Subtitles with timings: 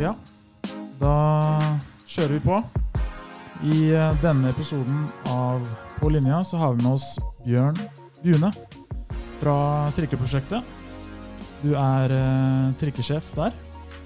[0.00, 0.14] Ja,
[0.96, 1.14] da
[2.08, 2.58] kjører vi på.
[3.68, 5.66] I eh, denne episoden av
[5.98, 7.76] På linja så har vi med oss Bjørn
[8.22, 8.48] Bjune
[9.42, 9.56] fra
[9.92, 10.64] Trikkeprosjektet.
[11.60, 13.52] Du er eh, trikkesjef der,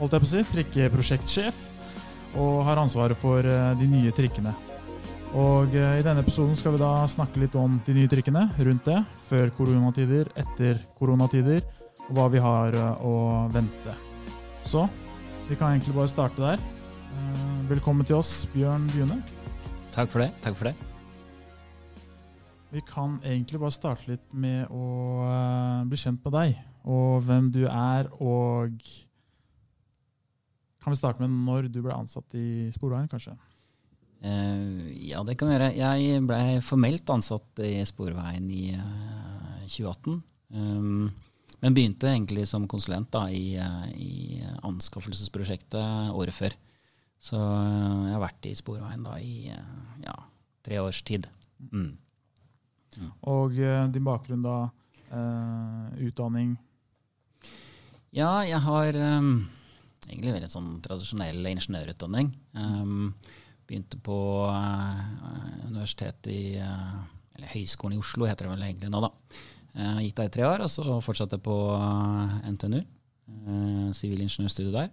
[0.01, 0.43] holdt jeg på å si.
[0.51, 1.63] Trikkeprosjektsjef.
[2.43, 4.51] Og har ansvaret for eh, de nye trikkene.
[5.39, 8.91] Og eh, i denne episoden skal vi da snakke litt om de nye trikkene, rundt
[8.91, 8.99] det.
[9.31, 11.63] Før koronatider, etter koronatider,
[12.09, 13.95] og hva vi har eh, å vente.
[14.67, 14.89] Så
[15.49, 16.59] vi kan egentlig bare starte der.
[16.59, 19.21] Eh, Velkommen til oss, Bjørn Bjune.
[19.95, 20.31] Takk for det.
[20.45, 20.75] Takk for det.
[22.75, 24.87] Vi kan egentlig bare starte litt med å
[25.29, 28.79] eh, bli kjent med deg, og hvem du er, og
[30.85, 33.33] Kan vi starte med når du ble ansatt i Sporveien, kanskje?
[34.21, 35.71] Eh, ja, det kan vi gjøre.
[35.79, 40.19] Jeg ble formelt ansatt i Sporveien i eh, 2018.
[40.53, 41.09] Um,
[41.63, 46.57] men begynte egentlig som konsulent da, i, eh, i anskaffelsesprosjektet året før.
[47.25, 50.17] Så eh, jeg har vært i Sporveien da i eh, ja,
[50.67, 51.29] tre års tid.
[51.71, 51.95] Mm.
[53.31, 54.59] Og eh, din bakgrunn da,
[55.09, 56.55] eh, utdanning
[58.15, 59.49] Ja, jeg har um,
[60.07, 62.31] egentlig veldig sånn tradisjonell ingeniørutdanning.
[62.55, 63.15] Um,
[63.67, 65.01] begynte på uh,
[65.65, 67.01] universitetet i uh,
[67.35, 69.11] Eller Høgskolen i Oslo heter det vel egentlig nå, da.
[69.75, 72.83] Uh, gikk der i tre år, og så fortsatte jeg på uh, NTNU.
[73.49, 74.93] uh, Sivilingeniørstudiet der.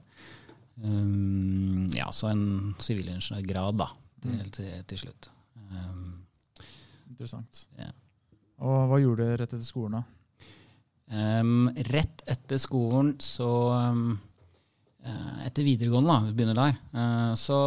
[0.82, 3.92] Um, ja, så en sivilingeniørgrad, da,
[4.24, 5.30] til, til, til slutt.
[5.70, 6.24] Um,
[7.12, 7.68] Interessant.
[7.78, 7.92] Ja.
[8.66, 10.04] Og hva gjorde du rett etter skolen, da?
[11.12, 17.58] Um, rett etter skolen så eh, Etter videregående, da, hvis vi begynner der, uh, så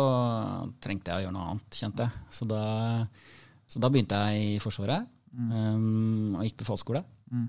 [0.83, 2.23] trengte jeg å gjøre noe annet, kjente jeg.
[2.33, 2.63] Så da,
[3.69, 7.05] så da begynte jeg i Forsvaret, um, og gikk befalsskole.
[7.33, 7.49] Mm.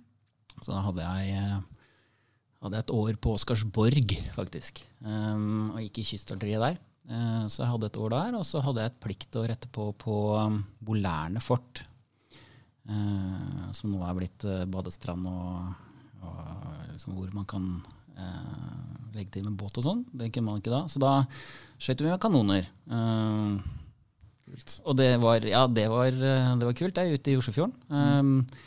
[0.61, 1.89] Så da hadde jeg, eh,
[2.64, 4.83] hadde jeg et år på Oscarsborg, faktisk.
[5.03, 6.80] Um, og gikk i kystartilleriet der.
[7.05, 10.16] Eh, så jeg hadde et år der, og så hadde jeg et pliktår etterpå på
[10.39, 11.83] um, Bolærne fort.
[12.86, 15.76] Eh, som nå er blitt badestrand og,
[16.23, 17.70] og liksom hvor man kan
[19.15, 20.04] legge til med båt og sånn.
[20.11, 20.83] Det kunne man ikke da.
[20.92, 21.14] Så da
[21.80, 22.67] skøyt vi med kanoner.
[22.67, 23.73] Eh,
[24.55, 24.76] Kult.
[24.88, 26.95] og det var, ja, det var, eh, det var kult.
[26.95, 27.76] Det ute i Oslofjorden.
[27.92, 28.61] Eh,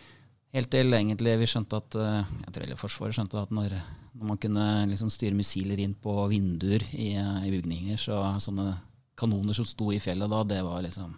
[0.59, 3.76] helt til egentlig vi skjønte at eh, Jeg tror hele Forsvaret skjønte at når,
[4.19, 8.75] når man kunne liksom styre missiler inn på vinduer i, i bygninger, så sånne
[9.19, 11.16] kanoner som sto i fjellet da, det var liksom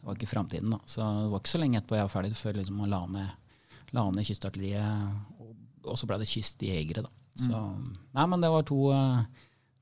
[0.00, 0.72] det var ikke framtiden.
[0.72, 0.80] da.
[0.88, 3.32] Så det var ikke så lenge etterpå jeg var ferdig før liksom man la ned,
[3.92, 5.18] la ned kystartilleriet.
[5.44, 5.50] Og,
[5.84, 7.12] og så ble det kystjegere, da.
[7.36, 7.60] Så,
[8.16, 8.78] nei, men det var to,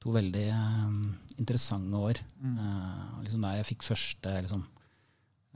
[0.03, 0.99] to veldig eh,
[1.39, 2.21] interessante år.
[2.43, 4.67] Eh, liksom der jeg fikk første liksom,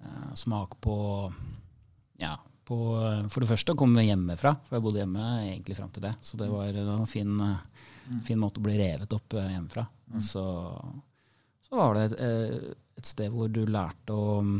[0.03, 0.97] uh, smak på
[2.23, 2.37] Ja,
[2.69, 6.07] på eh, for det første å komme hjemmefra, for jeg bodde hjemme egentlig fram til
[6.07, 6.15] det.
[6.25, 9.87] Så det var, det var en fin, eh, fin måte å bli revet opp hjemmefra.
[10.13, 10.21] Mm.
[10.21, 10.45] så,
[11.65, 14.59] så var det et, et sted hvor du lærte å mm,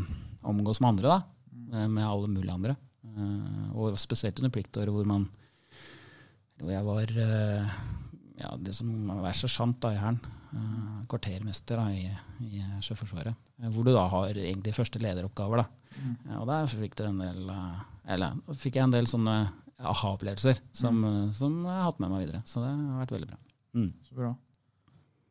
[0.49, 1.59] omgås med andre, da.
[1.77, 2.79] eh, Med alle mulige andre.
[3.03, 5.27] Uh, Og spesielt under pliktåret hvor man
[6.63, 7.11] Hvor jeg var
[8.39, 10.21] ja, det som er sersjant i Hæren.
[10.53, 12.07] Eh, Kvartermester da i,
[12.45, 13.35] i Sjøforsvaret.
[13.63, 15.63] eh, Hvor du da har egentlig første lederoppgaver.
[15.63, 15.97] da.
[15.99, 16.15] Mm.
[16.41, 17.83] Og der fikk du en del eh,
[18.15, 19.37] Eller fikk jeg en del sånne
[19.83, 21.33] aha-opplevelser som, mm.
[21.37, 22.43] som jeg har hatt med meg videre.
[22.47, 23.39] Så det har vært veldig bra.
[23.75, 23.93] Mm.
[24.07, 24.33] Så bra.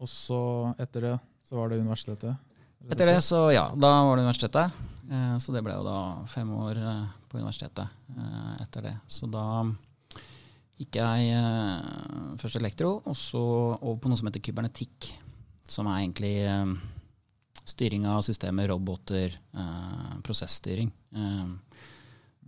[0.02, 0.42] Og så,
[0.82, 1.18] etter det,
[1.48, 2.48] så var det universitetet?
[2.90, 4.80] Etter det så ja, da var det universitetet.
[5.12, 6.00] Eh, så det ble jo da
[6.32, 6.80] fem år
[7.30, 7.88] på universitetet
[8.18, 8.96] eh, etter det.
[9.08, 9.46] Så da
[10.82, 13.42] gikk jeg uh, først elektro, og så
[13.78, 15.12] over på noe som heter kybernetikk.
[15.72, 16.74] Som er egentlig uh,
[17.68, 20.18] styring av systemer, roboter, uh.
[20.18, 21.44] Eh,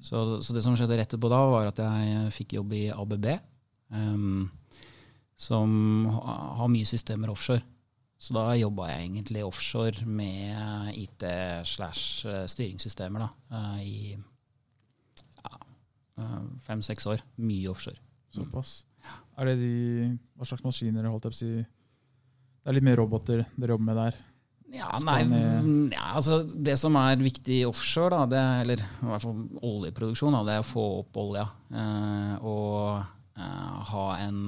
[0.03, 3.27] så, så det som skjedde rett etterpå da, var at jeg fikk jobb i ABB.
[3.93, 4.49] Um,
[5.39, 5.69] som
[6.09, 7.63] har mye systemer offshore.
[8.19, 11.25] Så da jobba jeg egentlig offshore med IT
[11.67, 14.15] slash styringssystemer da, i
[15.43, 15.59] ja,
[16.67, 17.23] fem-seks år.
[17.43, 17.99] Mye offshore.
[18.33, 18.73] Såpass.
[19.37, 19.71] Er det de,
[20.37, 21.53] hva slags maskiner holdt jeg på å si?
[22.63, 24.19] Det er litt mer roboter dere jobber med der?
[24.73, 29.09] Ja, nei, mm, ja, altså Det som er viktig offshore, da, det, er- eller i
[29.11, 31.43] hvert fall oljeproduksjon, da, det er å få opp olja.
[31.69, 33.03] Eh, og
[33.37, 34.39] eh, ha en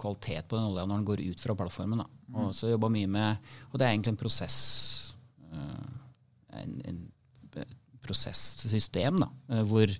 [0.00, 2.02] kvalitet på den olja når den går ut fra plattformen.
[2.02, 2.08] Da.
[2.42, 4.58] Og så jobba mye med Og det er egentlig en prosess
[5.52, 5.86] eh,
[6.58, 6.98] en, en
[7.58, 9.90] et prosesssystem da, eh, hvor,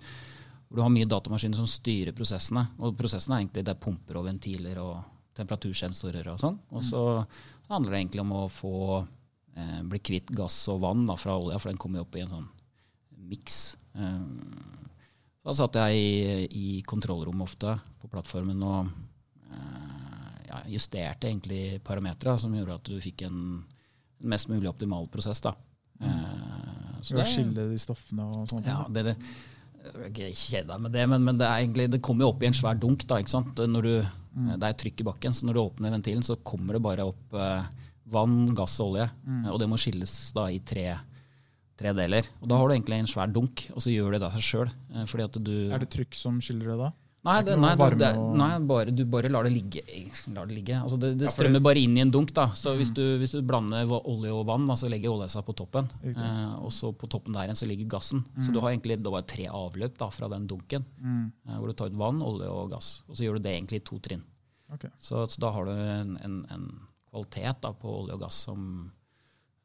[0.68, 2.66] hvor du har mye datamaskiner som styrer prosessene.
[2.78, 4.98] Og prosessene er egentlig det er pumper og ventiler og
[5.38, 6.58] temperatursensorer og sånn.
[6.74, 7.02] Og så
[7.70, 11.58] handler det egentlig om å få eh, bli kvitt gass og vann da, fra olja,
[11.58, 12.48] for den kommer jo opp i en sånn
[13.30, 13.76] miks.
[13.96, 14.20] Eh,
[15.48, 18.90] da satt jeg i, i kontrollrommet ofte på plattformen og
[19.48, 23.38] eh, ja, justerte egentlig parametere som gjorde at du fikk en,
[24.20, 25.40] en mest mulig optimal prosess.
[25.44, 25.54] da.
[26.02, 28.66] Eh, Så det skille de stoffene og sånt.
[28.68, 29.16] ja, det, det,
[30.08, 32.48] ikke kjede deg med det, men, men det, er egentlig, det kommer jo opp i
[32.50, 33.04] en svær dunk.
[33.08, 33.60] da, ikke sant?
[33.74, 33.92] Når du,
[34.48, 37.36] Det er trykk i bakken, så når du åpner ventilen, så kommer det bare opp
[37.36, 37.68] eh,
[38.14, 39.08] vann, gass og olje.
[39.24, 39.44] Mm.
[39.52, 40.86] Og det må skilles da i tre,
[41.78, 42.28] tre deler.
[42.42, 44.46] Og da har du egentlig en svær dunk, og så gjør du det av seg
[44.46, 44.72] sjøl.
[45.38, 46.92] Du Er det trykk som skiller det da?
[47.26, 49.82] Nei, Det nei, det, det, nei bare, du bare lar det ligge.
[50.36, 50.76] Lar det ligge.
[50.78, 52.30] Altså det, strømmer bare inn i en dunk.
[52.36, 52.46] da.
[52.54, 55.56] Så hvis, du, hvis du blander olje og vann, da, så legger olja seg på
[55.58, 55.90] toppen.
[56.06, 58.22] Eh, og så på toppen der igjen så ligger gassen.
[58.38, 60.86] Så du har egentlig var tre avløp da, fra den dunken.
[61.02, 61.26] Mm.
[61.48, 63.02] Eh, hvor du tar ut vann, olje og gass.
[63.10, 64.22] Og så gjør du det egentlig i to trinn.
[64.72, 64.90] Okay.
[65.02, 66.66] Så, så da har du en, en, en
[67.10, 68.92] kvalitet da, på olje og gass som,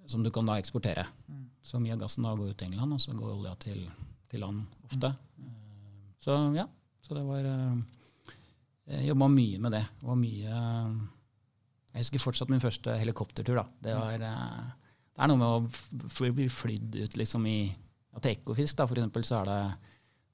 [0.09, 1.05] som du kan da eksportere.
[1.29, 1.47] Mm.
[1.63, 3.83] Så mye av gassen da går ut til England, og så går olja til,
[4.31, 5.13] til land ofte.
[5.37, 5.59] Eh,
[6.23, 6.65] Så ja,
[7.03, 7.81] så det var eh,
[8.93, 9.83] Jeg jobba mye med det.
[9.99, 10.61] Det var mye
[11.93, 13.59] Jeg husker fortsatt min første helikoptertur.
[13.59, 13.65] da.
[13.83, 14.71] Det var eh,
[15.13, 15.49] det er noe med
[16.09, 19.59] å bli flydd ut liksom i ja, Til Ekofisk, da, for eksempel, så er det,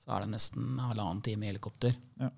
[0.04, 1.96] så er det nesten halvannen time i helikopter.
[2.20, 2.30] Ja.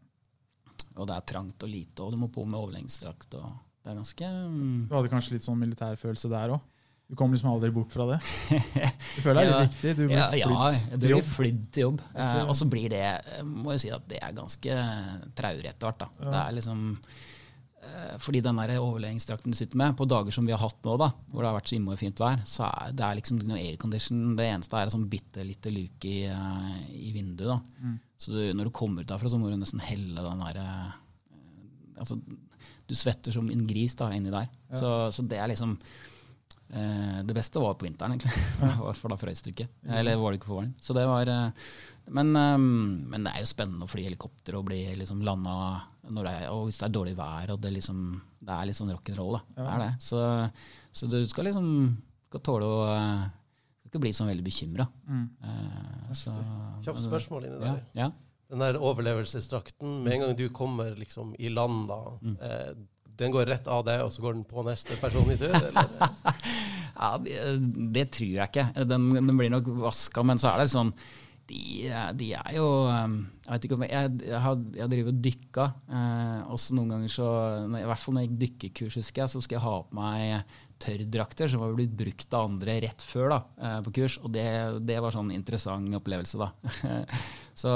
[0.97, 3.37] Og det er trangt og lite, og du må på med overlengsdrakt.
[3.37, 3.47] og
[3.81, 6.65] Det er ganske mm, Du hadde kanskje litt sånn militærfølelse der òg?
[7.11, 8.19] Du kommer liksom aldri bort fra det?
[9.15, 9.57] Du føler det er Ja.
[9.65, 9.91] litt viktig?
[9.97, 11.25] Du blir ja, ja, du blir jobb.
[11.33, 11.99] flydd til jobb.
[12.15, 14.77] Eh, og så blir det eh, må jeg si at det er ganske
[15.35, 16.05] traurig etter hvert.
[16.21, 16.29] Ja.
[16.31, 16.85] Det er liksom
[17.83, 20.95] eh, fordi den der overlevingsdrakten du sitter med, på dager som vi har hatt nå,
[21.01, 23.59] da, hvor det har vært så innmari fint vær, så er det er liksom noe
[23.59, 24.21] aircondition.
[24.39, 27.51] Det eneste er en sånn bitte lite luke i, eh, i vinduet.
[27.51, 27.59] da.
[27.83, 27.97] Mm.
[28.21, 30.65] Så du, når du kommer ut derfra, så må du nesten helle den derre
[31.99, 32.15] altså,
[32.87, 34.47] Du svetter som en gris da, inni der.
[34.71, 34.79] Ja.
[34.79, 35.99] Så, så det er liksom eh,
[36.71, 38.31] Det beste var på vinteren, egentlig.
[38.99, 39.65] For da frøs det ikke.
[39.91, 40.77] Eller var det ikke for varmt.
[40.83, 41.49] Så det var eh,
[42.15, 42.57] men, eh,
[43.11, 45.55] men det er jo spennende å fly helikopter og bli liksom landa
[46.11, 47.51] når det er, og hvis det er dårlig vær.
[47.53, 47.99] og Det, liksom,
[48.39, 49.35] det er litt sånn rock'n'roll.
[49.37, 49.43] da.
[49.59, 49.91] Det er det.
[50.07, 50.23] Så,
[51.01, 51.67] så du skal liksom
[52.31, 53.27] skal tåle å eh,
[53.81, 54.87] skal ikke bli sånn veldig bekymra.
[55.11, 55.25] Mm.
[56.15, 56.31] så,
[56.85, 57.75] Kjapt spørsmål inni Ja,
[58.05, 58.11] ja.
[58.51, 62.37] Den der overlevelsesdrakten, med en gang du kommer liksom i land, da, Mm.
[62.41, 62.73] eh,
[63.21, 65.55] den går rett av deg, og så går den på neste person i tur?
[67.01, 67.33] Ja, det,
[67.95, 68.85] det tror jeg ikke.
[68.85, 70.91] Den, den blir nok vaska, men så er det sånn
[71.51, 75.21] de, de er jo um, Jeg vet ikke om jeg, jeg, har, jeg driver og
[75.25, 75.65] dykka.
[75.97, 77.29] Eh, også noen ganger så
[77.65, 80.59] I hvert fall når jeg gikk dykkekurs, husker jeg, så skal jeg ha på meg
[80.81, 84.19] tørrdrakter som var blitt brukt av andre rett før da, eh, på kurs.
[84.21, 84.45] Og det,
[84.87, 86.51] det var sånn interessant opplevelse, da.
[87.61, 87.73] så,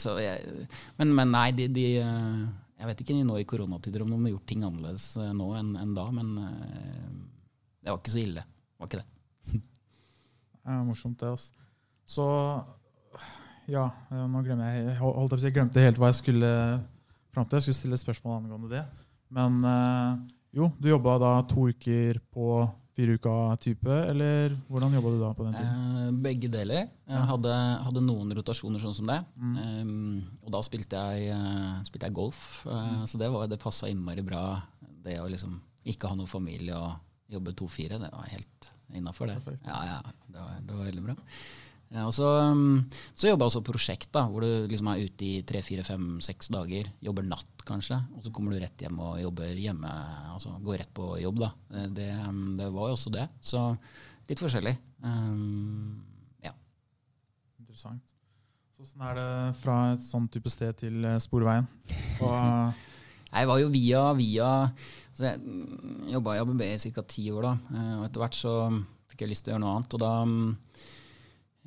[0.00, 0.64] så jeg,
[1.02, 2.48] men, men nei, de, de eh,
[2.78, 5.72] Jeg vet ikke nå i koronatider om de har gjort ting annerledes eh, nå enn
[5.80, 7.08] enn da, men eh,
[7.82, 8.44] det var ikke så ille.
[8.44, 9.08] Det var ikke det.
[10.68, 11.30] Ja, morsomt, det.
[11.32, 11.66] altså.
[12.08, 12.24] Så
[13.72, 16.50] ja, eh, nå glemmer jeg holdt jeg, jeg glemte helt hva jeg skulle
[17.34, 17.58] fram til.
[17.58, 18.84] Jeg skulle stille et spørsmål angående det.
[19.34, 19.58] Men
[20.54, 22.62] jo, du jobba da to uker på
[22.98, 25.82] fire uka type, eller hvordan jobba du da på den tiden?
[26.02, 26.88] Eh, begge deler.
[27.06, 27.52] Jeg hadde,
[27.86, 29.20] hadde noen rotasjoner sånn som det.
[29.38, 29.52] Mm.
[29.58, 33.04] Um, og da spilte jeg, eh, spilte jeg golf, mm.
[33.06, 34.42] så det, var- det passa innmari bra.
[35.04, 36.98] Det å liksom ikke ha noen familie og
[37.30, 38.68] jobbe to-fire, det var helt
[38.98, 39.58] innafor, det.
[39.68, 41.16] Ja, ja, det var, det var veldig bra.
[41.88, 42.82] Ja, og så um,
[43.16, 46.18] så jobber jeg også prosjekt, da, hvor du liksom er ute i tre, fire, fem,
[46.24, 46.90] seks dager.
[47.04, 47.96] Jobber natt, kanskje.
[48.16, 49.92] Og så kommer du rett hjem og jobber hjemme.
[50.34, 51.48] altså Går rett på jobb, da.
[51.72, 53.24] Det, det, um, var jo også det.
[53.40, 53.62] Så
[54.28, 54.74] litt forskjellig.
[55.00, 55.96] Um,
[56.44, 56.52] ja.
[57.62, 58.04] Interessant.
[58.76, 61.66] Så Hvordan er det fra et sånn type sted til eh, Sporveien?
[62.20, 62.84] Og, eh,
[63.32, 67.02] Jeg var jo via via altså Jeg mm, jobba i ABB i ca.
[67.10, 67.56] ti år, da.
[67.74, 68.54] eh, Og etter hvert så
[69.10, 69.96] fikk jeg lyst til å gjøre noe annet.
[69.96, 70.12] Og da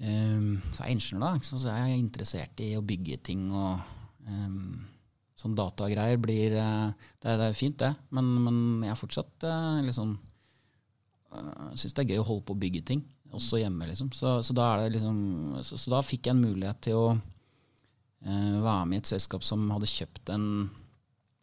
[0.01, 1.45] eh, så er jeg ingeniør, da.
[1.45, 3.79] Så er jeg interessert i å bygge ting og
[4.27, 4.81] um,
[5.41, 6.91] sånn datagreier blir eh,
[7.21, 7.93] det, er- det er fint, det.
[8.13, 10.13] Men, men jeg er fortsatt eh, sånn
[11.33, 14.11] uh, Syns det er gøy å holde på å bygge ting, også hjemme, liksom.
[14.15, 15.17] Så, så, da, er det liksom
[15.63, 19.45] så, så da fikk jeg en mulighet til å uh, være med i et selskap
[19.47, 20.47] som hadde kjøpt en,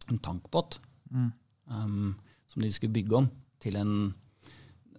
[0.09, 0.79] en tankbåt
[1.11, 1.29] mm,
[1.73, 2.11] um,
[2.49, 3.27] som de skulle bygge om
[3.61, 4.28] til en eh,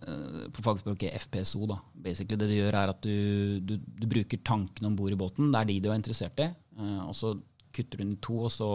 [0.00, 1.66] på fagspråket FPSO.
[1.68, 1.76] da.
[1.94, 5.50] Basically Det du gjør, er at du, du, du bruker tankene om bord i båten.
[5.52, 6.48] Det er de du er interessert i.
[6.78, 7.34] eh, og så
[7.72, 8.70] kutter du den i to, og så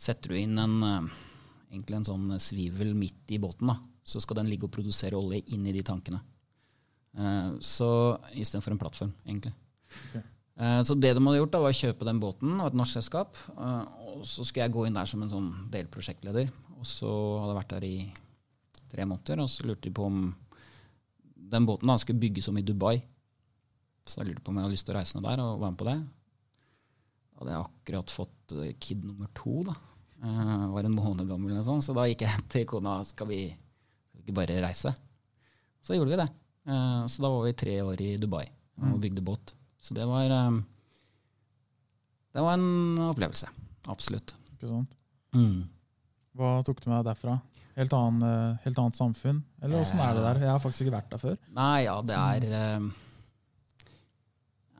[0.00, 1.08] setter du inn en, eh,
[1.72, 3.66] egentlig en sånn svivel midt i båten.
[3.72, 3.78] da.
[4.04, 6.20] Så skal den ligge og produsere olje inn i de tankene.
[7.60, 7.86] Så
[8.38, 9.52] Istedenfor en plattform, egentlig.
[10.14, 10.20] Ok.
[10.60, 12.92] Eh, Så det de hadde gjort, da, var å kjøpe den båten av et norsk
[13.00, 13.36] selskap.
[13.56, 13.84] eh,
[14.16, 16.50] Og så skulle jeg gå inn der som en sånn delprosjektleder.
[16.78, 17.08] Og så
[17.40, 18.12] hadde jeg vært der i
[18.90, 20.22] tre måneder, og så lurte de på om
[21.50, 22.96] den båten da skulle bygges om i Dubai.
[24.06, 25.70] Så jeg lurte på om jeg hadde lyst til å reise ned der og være
[25.74, 25.96] med på det.
[27.30, 29.74] Da hadde jeg akkurat fått eh, kid nummer to, da.
[30.20, 33.42] Eh, var en måned gammel, eller sånt, så da gikk jeg til kona skal vi,
[33.50, 34.92] skal vi ikke bare reise.
[35.80, 36.28] Så gjorde vi det.
[36.70, 38.44] Eh, så da var vi tre år i Dubai
[38.80, 39.00] og Mm.
[39.02, 39.50] bygde båt.
[39.80, 40.30] Så det var,
[42.32, 43.48] det var en opplevelse.
[43.92, 44.32] Absolutt.
[44.54, 44.94] Ikke sant?
[45.36, 45.66] Mm.
[46.36, 47.34] Hva tok du med deg derfra?
[47.80, 49.40] Helt, annen, eh, helt annet samfunn?
[49.62, 50.42] Eller åssen er det der?
[50.44, 51.38] Jeg har faktisk ikke vært der før.
[51.56, 52.90] Nei, ja, det er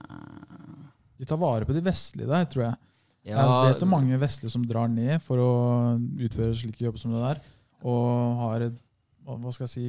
[0.00, 0.86] Uh,
[1.20, 2.76] De tar vare på de vestlige der, tror jeg.
[3.28, 5.50] ja, jeg vet om mange vestlige som drar ned for å
[6.24, 7.42] utføre slike jobber som det der,
[7.84, 8.78] og har et
[9.28, 9.88] hva skal jeg si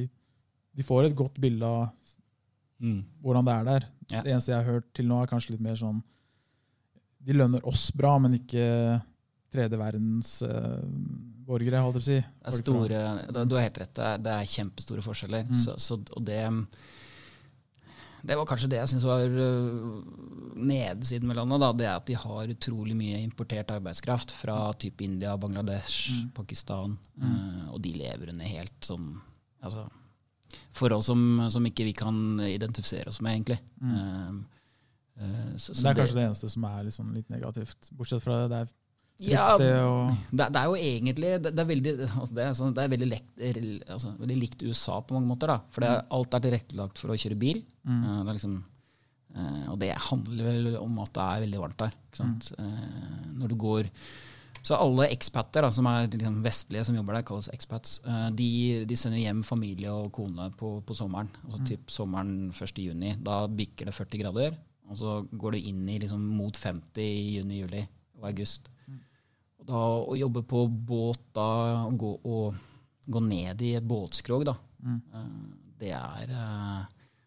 [0.76, 1.88] De får et godt bilde av
[2.80, 3.00] mm.
[3.24, 3.86] hvordan det er der.
[4.12, 4.20] Ja.
[4.22, 6.02] Det eneste jeg har hørt til nå, er kanskje litt mer sånn
[7.22, 8.66] De lønner oss bra, men ikke
[9.52, 10.84] tredje verdens eh,
[11.46, 12.18] borgere, holdt jeg på å si.
[12.46, 13.04] Det store,
[13.44, 15.46] du har helt rett, det er, kjempestore forskjeller.
[15.48, 15.56] Mm.
[15.58, 16.40] Så, så, og det,
[18.22, 19.96] det var kanskje det jeg syns var øh,
[20.62, 21.62] nedsiden med landet.
[21.64, 26.30] Da, det er at de har utrolig mye importert arbeidskraft fra type India, Bangladesh, Mm.
[26.36, 26.96] Pakistan.
[27.16, 27.34] Mm.
[27.34, 29.12] øh, og de lever under helt sånn
[29.62, 29.86] altså,
[30.72, 31.20] forhold som,
[31.50, 33.58] som ikke vi kan identifisere oss med, egentlig.
[33.80, 34.42] Mm.
[35.12, 37.90] Uh, så, så, det er kanskje det eneste som er litt, sånn litt negativt.
[37.96, 38.70] Bortsett fra det, det er
[39.22, 42.82] Ja, det, det er jo egentlig det, det er veldig, altså det er sånn, det
[42.84, 43.30] er veldig, lekt,
[43.94, 45.52] altså veldig likt USA på mange måter.
[45.52, 47.62] da, For det er, alt er tilrettelagt for å kjøre bil.
[47.86, 48.02] mm.
[48.02, 48.56] Eh, det er liksom,
[49.36, 51.94] eh, og det handler vel om at det er veldig varmt der.
[52.08, 52.52] ikke sant?
[52.58, 53.90] Eh, når du går,
[54.62, 57.96] Så alle expater da, som er liksom vestlige som jobber der, kalles expats.
[58.06, 58.50] eh, de,
[58.86, 61.30] de sender hjem familie og kone på, på sommeren.
[61.44, 62.78] altså typ sommeren 1.
[62.78, 63.16] juni.
[63.18, 64.54] Da bikker det 40 grader.
[64.90, 67.82] Og så går du inn i liksom mot 50 i juni, juli
[68.20, 68.68] og august.
[69.62, 69.80] Og da
[70.12, 71.46] Å jobbe på båt da,
[71.86, 72.54] og gå, og
[73.08, 75.00] gå ned i et båtskrog, da, Mm.
[75.14, 75.26] eh,
[75.78, 76.86] det, er, eh,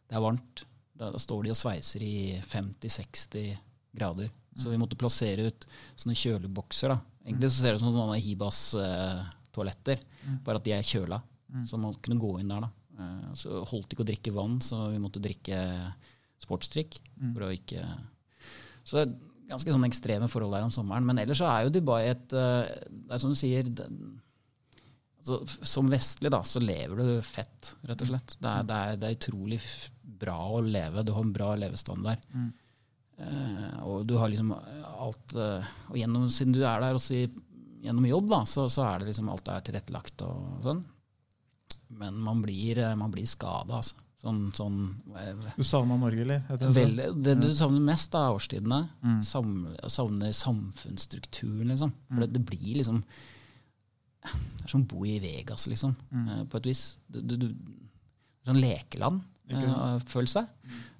[0.09, 0.65] det er varmt.
[0.95, 3.57] Da, da står de og sveiser i 50-60
[3.95, 4.29] grader.
[4.55, 5.65] Så vi måtte plassere ut
[5.95, 6.89] sånne kjølebokser.
[6.89, 6.99] da.
[7.25, 9.99] Egentlig så ser det ut som sånne Hibas-toaletter,
[10.43, 11.21] bare at de er kjøla.
[11.65, 12.61] Så man kunne gå inn der.
[12.61, 12.69] da.
[12.99, 15.93] Eh, Så holdt ikke å drikke vann, så vi måtte drikke
[16.39, 16.99] sportsdrikk.
[17.33, 17.81] for å ikke...
[18.83, 19.15] Så det
[19.49, 21.05] ganske sånn ekstreme forhold der om sommeren.
[21.07, 23.87] Men ellers så er jo Dubai et eh, Det er som du sier det,
[25.21, 28.37] altså, Som vestlig da, så lever du fett, rett og slett.
[28.39, 29.61] Det er, det er, det er utrolig
[30.25, 31.03] bra å leve.
[31.05, 32.23] Du har en bra levestandard.
[32.33, 32.53] Mm.
[33.15, 37.21] Uh, og du har liksom alt uh, Og gjennom, siden du er der også i,
[37.85, 40.81] gjennom jobb, da, så, så er det liksom alt er tilrettelagt og sånn.
[41.95, 44.01] Men man blir, man blir skada, altså.
[44.25, 44.79] Sånn, sånn
[45.21, 46.41] eh, Du savna Norge, eller?
[46.73, 48.79] Vel, det du savner mest, da, er årstidene.
[49.05, 49.19] Mm.
[49.25, 49.53] Sam,
[49.93, 51.93] savner samfunnsstrukturen, liksom.
[52.09, 53.03] For det, det blir liksom
[54.25, 55.93] Det er som å bo i Vegas, liksom.
[56.09, 56.25] Mm.
[56.25, 56.83] eh, På et vis.
[57.05, 57.47] Du, du, du,
[58.45, 59.77] sånn lekeland-følelse.
[59.77, 60.45] uh, følelse.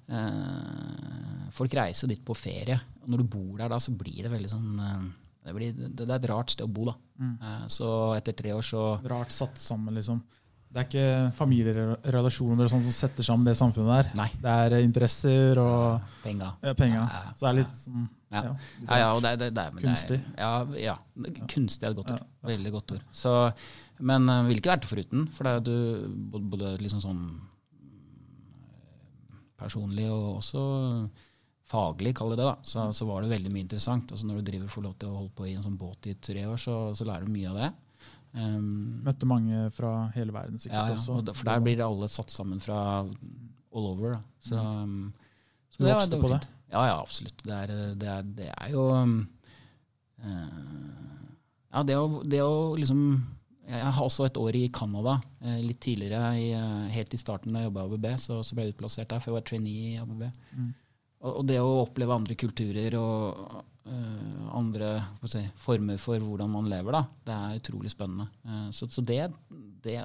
[0.06, 2.78] Eh, folk reiser dit på ferie.
[3.02, 5.06] Og når du bor der da, så blir det veldig sånn eh,
[5.46, 6.96] det, blir, det, det er et rart sted å bo, da.
[7.22, 7.34] Mm.
[7.36, 10.22] Eh, så etter tre år så Rart satt sammen, liksom.
[10.66, 14.08] Det er ikke familierelasjoner og sånn som setter sammen det samfunnet der.
[14.18, 14.28] Nei.
[14.42, 16.50] Det er eh, interesser og Penga.
[16.60, 17.00] ja, penga.
[17.00, 17.32] Ja, ja.
[17.32, 18.42] Så det er litt sånn Ja.
[18.98, 20.18] ja, og det, det, det, men Kunstig.
[20.36, 20.96] Ja, ja,
[21.48, 22.24] kunstig er et godt ord.
[22.50, 23.04] Veldig godt ord.
[23.14, 23.32] Så,
[24.04, 25.28] men uh, vil ikke vært det foruten.
[25.32, 25.76] For det er du
[26.34, 27.38] både, både liksom sånn mm,
[29.62, 30.66] personlig og også
[31.66, 34.12] faglig, kall det det, da, så, så var det veldig mye interessant.
[34.12, 36.18] Altså Når du driver får lov til å holde på i en sånn båt i
[36.28, 37.72] tre år, så, så lærer du mye av det.
[38.36, 41.14] Um, Møtte mange fra hele verden sikkert ja, ja, også.
[41.22, 44.18] og for der blir alle satt sammen fra all over.
[44.18, 44.20] Da.
[44.44, 45.14] Så, um,
[45.72, 46.42] så Du vokste på det?
[46.72, 47.40] Ja, ja, absolutt.
[47.46, 48.84] Det er, det er, det er jo
[50.20, 50.52] eh,
[51.72, 53.02] Ja, det å, det å liksom
[53.66, 55.16] Jeg har også et år i Canada.
[55.42, 58.54] eh, Litt tidligere, i, eh, helt i starten da jeg jobba i ABB, så, så
[58.54, 60.22] ble jeg utplassert der, for jeg var trainee i ABB.
[60.54, 60.74] Mm.
[61.24, 63.54] Og, det å oppleve andre kulturer og
[63.88, 64.90] uh, andre
[65.24, 68.28] si, former for hvordan man lever, da, det er utrolig spennende.
[68.44, 69.22] Uh, så, så det,
[69.82, 69.96] det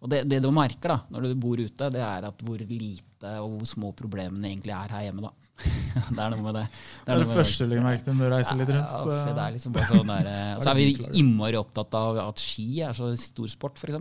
[0.00, 3.34] og det, det du merker da, når du bor ute, det er at hvor lite
[3.42, 5.28] og hvor små problemene egentlig er her hjemme.
[5.28, 5.34] da.
[6.14, 6.66] det er noe med det.
[7.04, 8.94] Det er det, det første du legger merke til når du reiser litt rundt.
[8.94, 10.86] Ja, det er liksom bare sånn der, eh, så er vi
[11.20, 14.00] innmari opptatt av at ski er så stor sport, f.eks.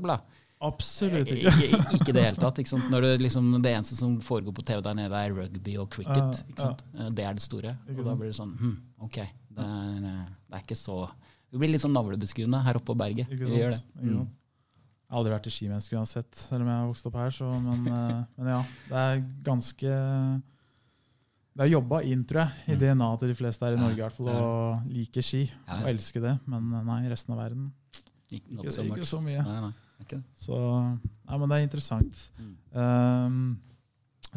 [0.60, 1.52] Absolutt ikke.
[1.70, 2.58] Ikke, ikke det hele tatt.
[2.92, 6.42] Når det, liksom, det eneste som foregår på TV der nede, er rugby og cricket.
[6.60, 7.78] Eh, Det er det store.
[7.96, 8.74] Og da blir det sånn hm,
[9.08, 9.22] Ok,
[9.56, 10.98] det er, eh, det er ikke så
[11.52, 13.32] Vi blir litt sånn navlebeskuende her oppe på berget.
[13.32, 13.80] Vi gjør det.
[14.04, 14.28] Mm.
[14.28, 17.32] Jeg har aldri vært i skimenneske uansett, selv om jeg har vokst opp her.
[17.34, 18.60] Så, men, eh, men ja,
[18.92, 19.96] det er ganske
[21.60, 22.80] Det er jobba inn, tror jeg, i Mm.
[22.84, 25.42] DNA til de fleste her i Norge i hvert fall, å like ski
[25.80, 26.36] og elske det.
[26.48, 27.72] Men eh, nei, resten av verden
[28.30, 29.42] Ikke, ikke så mye.
[29.44, 29.74] Nei, nei,
[30.08, 30.22] det.
[30.40, 32.22] Så ja, men det er interessant.
[32.40, 32.54] Mm.
[32.74, 33.42] Um,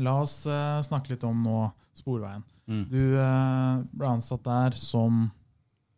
[0.03, 1.63] la oss uh, snakke litt om nå
[1.97, 2.45] Sporveien.
[2.67, 2.85] Mm.
[2.89, 5.27] Du uh, ble ansatt der som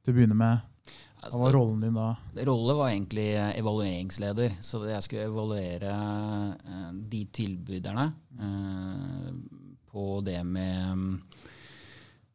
[0.05, 0.63] til å begynne med
[1.25, 2.11] Hva var rollen din da?
[2.45, 4.59] Rolle var egentlig evalueringsleder.
[4.61, 8.11] Så jeg skulle evaluere eh, de tilbyderne
[9.95, 11.15] på det med mm,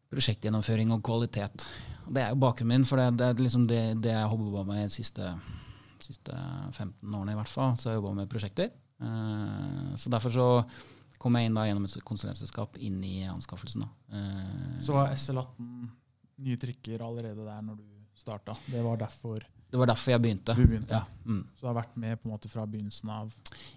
[0.10, 1.68] prosjektgjennomføring og kvalitet.
[2.10, 4.64] Det er jo bakgrunnen min, for det, det er liksom det, det jeg har jobba
[4.66, 5.34] med de siste,
[6.06, 6.36] siste
[6.72, 7.76] 15 årene i hvert fall.
[7.78, 8.72] Så jeg har jobba med prosjekter.
[9.02, 10.48] Eh, så derfor så
[11.20, 13.84] kom jeg inn da gjennom et konsulentselskap inn i anskaffelsen.
[13.86, 14.18] Da.
[14.18, 15.90] Eh, Så var SL18
[16.40, 17.88] nye trikker allerede der når du
[18.20, 18.56] starta.
[18.68, 20.56] Det var derfor det var derfor jeg begynte.
[20.58, 20.98] du begynte.
[20.98, 21.04] Ja.
[21.30, 21.44] Mm.
[21.54, 23.36] Så du har vært med på en måte fra begynnelsen av.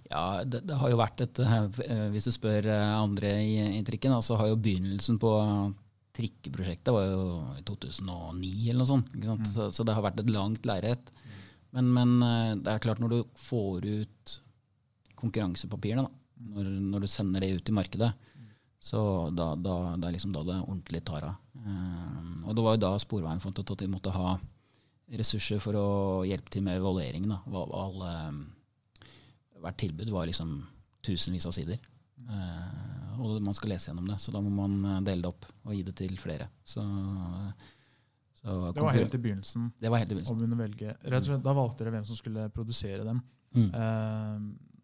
[0.09, 4.15] Ja, det, det har jo vært et eh, Hvis du spør andre i, i trikken,
[4.25, 5.33] så har jo begynnelsen på
[6.17, 7.21] trikkeprosjektet var jo
[7.59, 9.13] i 2009 eller noe sånt.
[9.25, 9.49] Sant?
[9.53, 11.13] Så, så det har vært et langt lerret.
[11.73, 14.35] Men, men eh, det er klart, når du får ut
[15.19, 16.13] konkurransepapirene, da,
[16.53, 18.11] når, når du sender det ut i markedet,
[18.83, 21.37] så da, da, det er liksom da det ordentlig tar av.
[21.63, 24.35] Eh, og det var jo da Sporveien fant ut at de måtte ha
[25.13, 25.89] ressurser for å
[26.27, 27.33] hjelpe til med evalueringen.
[29.63, 30.57] Hvert tilbud var liksom
[31.05, 31.79] tusenvis av sider.
[32.27, 35.77] Eh, og man skal lese gjennom det, så da må man dele det opp og
[35.77, 36.51] gi det til flere.
[36.67, 36.83] Så,
[38.45, 39.73] så Det var helt i begynnelsen.
[39.81, 40.39] det var helt i begynnelsen.
[40.39, 40.97] begynne å velge.
[41.05, 43.23] Rett og slett, Da valgte dere hvem som skulle produsere dem.
[43.55, 43.69] Mm.
[43.75, 44.41] Eh,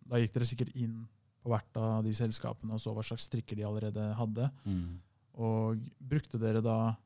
[0.09, 1.09] da gikk dere sikkert inn
[1.45, 4.50] på hvert av de selskapene og så hva slags strikker de allerede hadde.
[4.67, 4.99] Mm.
[5.38, 6.97] Og brukte dere da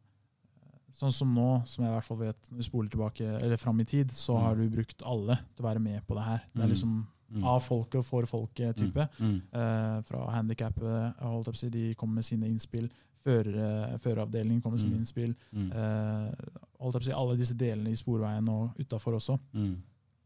[0.93, 3.81] Sånn som nå, som jeg i hvert fall vet, når vi spoler tilbake, eller fram
[3.81, 4.43] i tid, så Mm.
[4.43, 6.43] har du brukt alle til å være med på det her.
[6.55, 6.71] Det er Mm.
[6.71, 7.45] liksom Mm.
[7.45, 9.09] av folket og for folket-type.
[9.19, 9.43] Mm.
[9.55, 10.19] Eh, fra
[11.57, 12.91] si, de kommer med sine innspill.
[13.25, 15.01] Føreravdelingen kommer med sine Mm.
[15.03, 15.35] innspill.
[15.53, 15.71] Mm.
[15.73, 19.39] Eh, si, alle disse delene i Sporveien og utafor også.
[19.55, 19.77] Mm.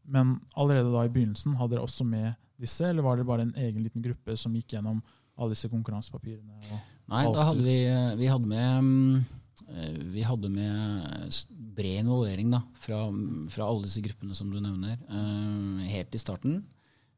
[0.07, 3.53] Men allerede da i begynnelsen, hadde dere også med disse, eller var det bare en
[3.57, 5.01] egen liten gruppe som gikk gjennom
[5.37, 6.61] alle disse konkurransepapirene?
[7.07, 7.77] Nei, da hadde vi,
[8.17, 9.25] vi hadde med
[9.69, 11.29] eh, vi hadde med
[11.77, 13.03] bred involvering da, fra,
[13.51, 16.63] fra alle disse gruppene som du nevner, eh, helt i starten.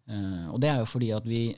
[0.09, 1.55] Eh, og det er jo fordi at vi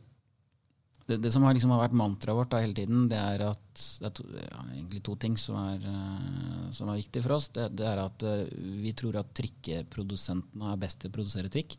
[1.08, 3.84] Det, det som har, liksom har vært mantraet vårt da hele tiden, det er at
[4.02, 7.50] det er to, ja, egentlig to ting som er, eh, som er viktig for oss.
[7.56, 8.46] Det, det er at eh,
[8.84, 11.76] vi tror at trikkeprodusentene er best til å produsere trikk.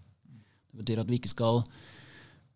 [0.73, 1.63] Det betyr at vi ikke skal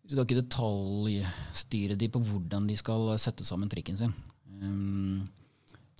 [0.07, 4.13] vi skal ikke detaljstyre de på hvordan de skal sette sammen trikken sin.
[4.61, 5.25] Um,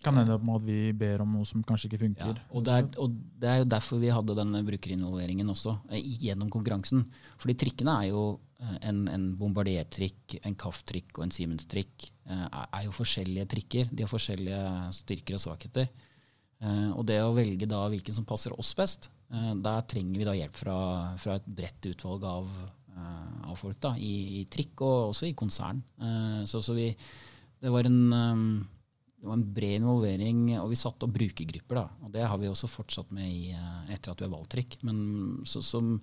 [0.04, 3.16] kan hende at vi ber om noe som kanskje ikke ja, og, det er, og
[3.42, 7.04] det er jo derfor vi hadde denne brukerinvolveringen også, eh, gjennom konkurransen.
[7.42, 8.22] Fordi trikkene er jo
[8.60, 12.08] en, en Bombardier-trikk, en kafftrikk og en Siemens-trikk.
[12.26, 13.92] eh, Er, jo forskjellige trikker.
[13.92, 14.62] De har forskjellige
[14.98, 15.90] styrker og svakheter.
[16.62, 20.26] Eh, og det å velge da hvilken som passer oss best, eh, der trenger vi
[20.26, 20.78] da hjelp fra,
[21.18, 22.48] fra et bredt utvalg av,
[22.96, 25.84] eh, av folk da, i, i trikk og også i konsern.
[26.02, 26.90] Eh, så, så vi,
[27.62, 28.66] det var en eh,
[29.18, 31.80] det var en bred involvering, og vi satte opp brukergrupper.
[31.80, 34.52] da, og Det har vi også fortsatt med i, eh, etter at vi har valgt
[34.54, 34.78] trikk.
[34.86, 35.96] Men så, som,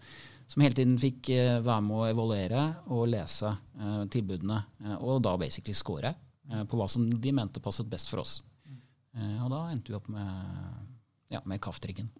[0.55, 2.61] som hele tiden fikk eh, være med å evaluere
[2.95, 4.61] og lese eh, tilbudene.
[4.85, 6.15] Eh, og da basically score
[6.45, 8.35] på hva som de mente passet best for oss.
[9.17, 10.91] Og da endte vi opp med,
[11.33, 12.11] ja, med KAF-trikken.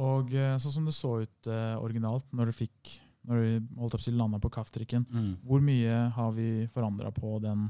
[0.00, 1.48] Og eh, sånn som det så ut
[1.80, 2.92] originalt når du fikk
[3.28, 5.32] når vi holdt opp til landa på kaffetrikken, Mm.
[5.44, 7.66] hvor mye har vi forandra på den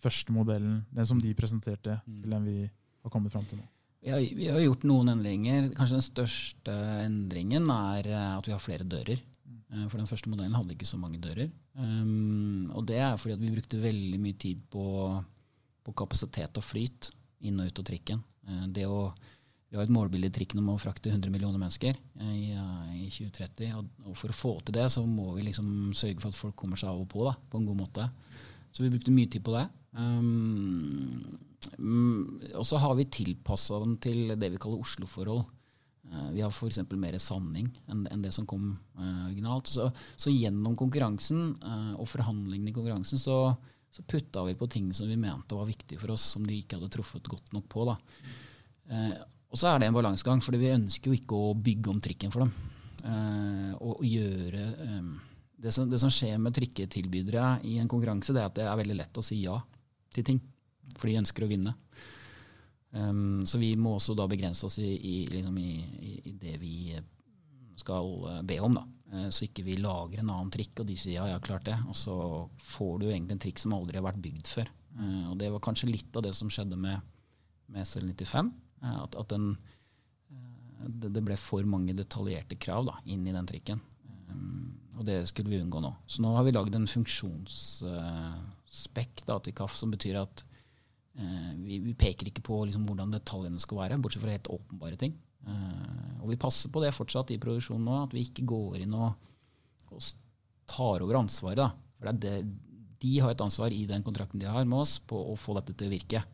[0.00, 2.22] første modellen, den som de presenterte, Mm.
[2.22, 2.70] til den vi
[3.02, 3.66] har kommet fram til nå?
[4.00, 5.72] Vi har, vi har gjort noen endringer.
[5.74, 9.18] Kanskje den største endringen er eh, at vi har flere dører.
[9.72, 11.50] Eh, For den første modellen hadde ikke så mange dører.
[11.78, 14.84] Um, og det er fordi at vi brukte veldig mye tid på,
[15.86, 17.10] på kapasitet og flyt
[17.46, 18.22] inn og ut av trikken.
[18.46, 19.00] Eh, Det å,
[19.68, 22.54] vi har et målbilde i trikken om å frakte 100 millioner mennesker i,
[23.02, 23.74] i 2030.
[23.80, 26.56] Og, og for å få til det, så må vi liksom sørge for at folk
[26.56, 28.06] kommer seg av og på da, på en god måte.
[28.72, 29.66] Så vi brukte mye tid på det.
[29.98, 35.46] Um, og så har vi tilpassa den til det vi kaller Oslo-forhold.
[36.12, 36.80] Eh, vi har f.eks.
[36.96, 39.68] mer sanning enn det som kom eh, originalt.
[39.70, 43.38] Så, så gjennom konkurransen eh, og forhandlingene i konkurransen så,
[43.92, 46.78] så putta vi på ting som vi mente var viktig for oss, som de ikke
[46.78, 47.86] hadde truffet godt nok på.
[49.48, 52.32] Og så er det en balansegang, for vi ønsker jo ikke å bygge om trikken
[52.32, 52.52] for dem.
[53.78, 54.64] Og, gjøre
[55.56, 58.80] det, som, det som skjer med trikketilbydere i en konkurranse, det er at det er
[58.80, 59.56] veldig lett å si ja
[60.12, 60.40] til ting.
[60.96, 61.74] For de ønsker å vinne.
[62.90, 65.72] Um, så vi må også da begrense oss i, i, liksom i,
[66.24, 66.96] i, det vi
[67.78, 68.74] skal eh, be om.
[68.74, 68.82] da.
[69.12, 71.66] Eh, Så ikke vi lager en annen trikk, og de sier ja, jeg har klart
[71.68, 71.76] det.
[71.86, 72.14] Og så
[72.64, 74.68] får du egentlig en trikk som aldri har vært bygd før.
[74.98, 76.98] Eh, Og det var kanskje litt av det som skjedde med,
[77.68, 78.50] med SL95.
[78.82, 79.52] eh, At, at den,
[80.88, 83.80] det, det ble for mange detaljerte krav da, inn i den trikken.
[84.32, 85.92] Um, Og det skulle vi unngå nå.
[86.10, 90.42] Så nå har vi lagd en funksjonsspekk til KAF som betyr at
[91.18, 95.16] vi, vi peker ikke på liksom, hvordan detaljene skal være, bortsett fra helt åpenbare ting.
[95.48, 98.96] Eh, og vi passer på det fortsatt i produksjonen nå, at vi ikke går inn
[98.98, 99.28] og,
[99.90, 100.08] og
[100.68, 101.60] tar over ansvaret.
[101.60, 101.70] Da.
[101.98, 102.34] For det,
[103.02, 105.76] de har et ansvar i den kontrakten de har med oss, på å få dette
[105.78, 106.24] til å virke.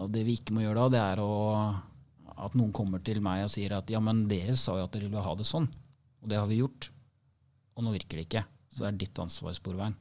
[0.00, 1.34] Og det vi ikke må gjøre da, det er å,
[2.34, 5.06] at noen kommer til meg og sier at ja, men dere sa jo at dere
[5.06, 5.68] ville ha det sånn,
[6.22, 6.88] og det har vi gjort,
[7.76, 8.44] og nå virker det ikke.
[8.74, 9.94] Så det er ditt ansvar, Sporveien.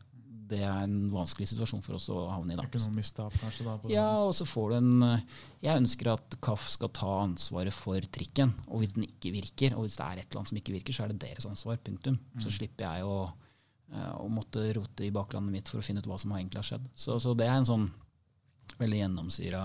[0.50, 2.58] Det er en vanskelig situasjon for oss å havne i.
[2.60, 2.66] Da.
[2.68, 3.66] ikke noe mistap, kanskje?
[3.68, 3.76] da?
[3.92, 5.24] Ja, og så får du en eh,
[5.64, 8.54] Jeg ønsker at KAF skal ta ansvaret for trikken.
[8.70, 10.98] Og hvis den ikke virker, og hvis det er et eller annet som ikke virker,
[10.98, 11.80] så er det deres ansvar.
[11.84, 12.20] Punktum.
[12.44, 13.18] Så slipper jeg å,
[13.94, 16.70] eh, å måtte rote i baklandet mitt for å finne ut hva som egentlig har
[16.74, 16.88] skjedd.
[16.96, 17.90] Så, så det er en sånn
[18.80, 19.64] veldig gjennomsyra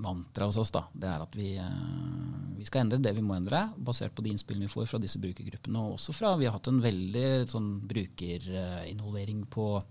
[0.00, 0.72] mantra hos oss.
[0.74, 0.86] da.
[0.92, 4.32] Det er at vi, eh, vi skal endre det vi må endre, basert på de
[4.34, 5.82] innspillene vi får fra disse brukergruppene.
[5.82, 9.82] Og også fra Vi har hatt en veldig sånn brukerinvolvering på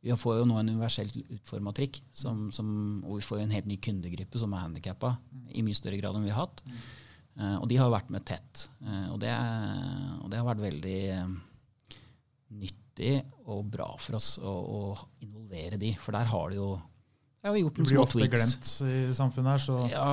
[0.00, 2.68] vi får jo nå en universelt utforma trikk, som, som,
[3.02, 5.16] og vi får jo en helt ny kundegruppe som er handikappa,
[5.50, 6.62] i mye større grad enn vi har hatt.
[7.38, 8.68] Eh, og de har vært med tett.
[8.84, 9.32] Eh, og, det,
[10.22, 11.00] og det har vært veldig
[12.58, 13.16] nyttig
[13.50, 14.80] og bra for oss å, å
[15.24, 16.70] involvere de, for der har de jo
[17.48, 20.08] har vi gjort Du blir små ofte glemt i samfunnet her, så Ja,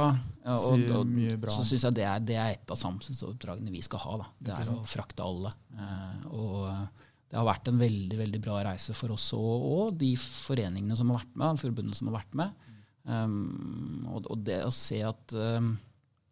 [0.46, 2.80] ja og, sier og, mye bra så syns jeg det er, det er et av
[2.80, 4.20] samfunnsoppdragene vi skal ha.
[4.22, 4.30] Da.
[4.48, 5.54] Det er å frakte alle.
[5.76, 6.70] Eh, og
[7.30, 11.10] det har vært en veldig veldig bra reise for oss og, og de foreningene som
[11.12, 12.72] har vært med, forbundene som har vært med.
[13.06, 15.74] Um, og, og det å se at um,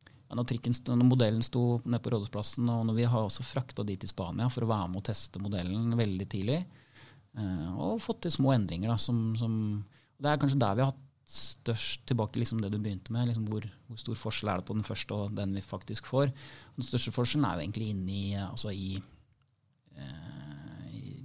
[0.10, 3.86] ja, når, trikken, når modellen sto nede på Rådhusplassen, og når vi har også frakta
[3.86, 6.64] de til Spania for å være med og teste modellen veldig tidlig,
[7.38, 9.54] uh, og fått til små endringer da, som, som
[10.18, 11.02] og Det er kanskje der vi har hatt
[11.34, 13.30] størst tilbake liksom det du begynte med.
[13.30, 16.32] Liksom hvor, hvor stor forskjell er det på den første og den vi faktisk får?
[16.74, 18.98] Og den største forskjellen er jo egentlig inne i, altså i,
[19.98, 21.16] eh, i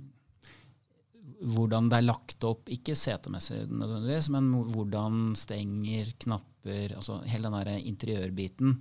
[1.55, 7.59] hvordan det er lagt opp, ikke setemessig nødvendigvis, men hvordan stenger, knapper, altså hele den
[7.59, 8.79] der interiørbiten.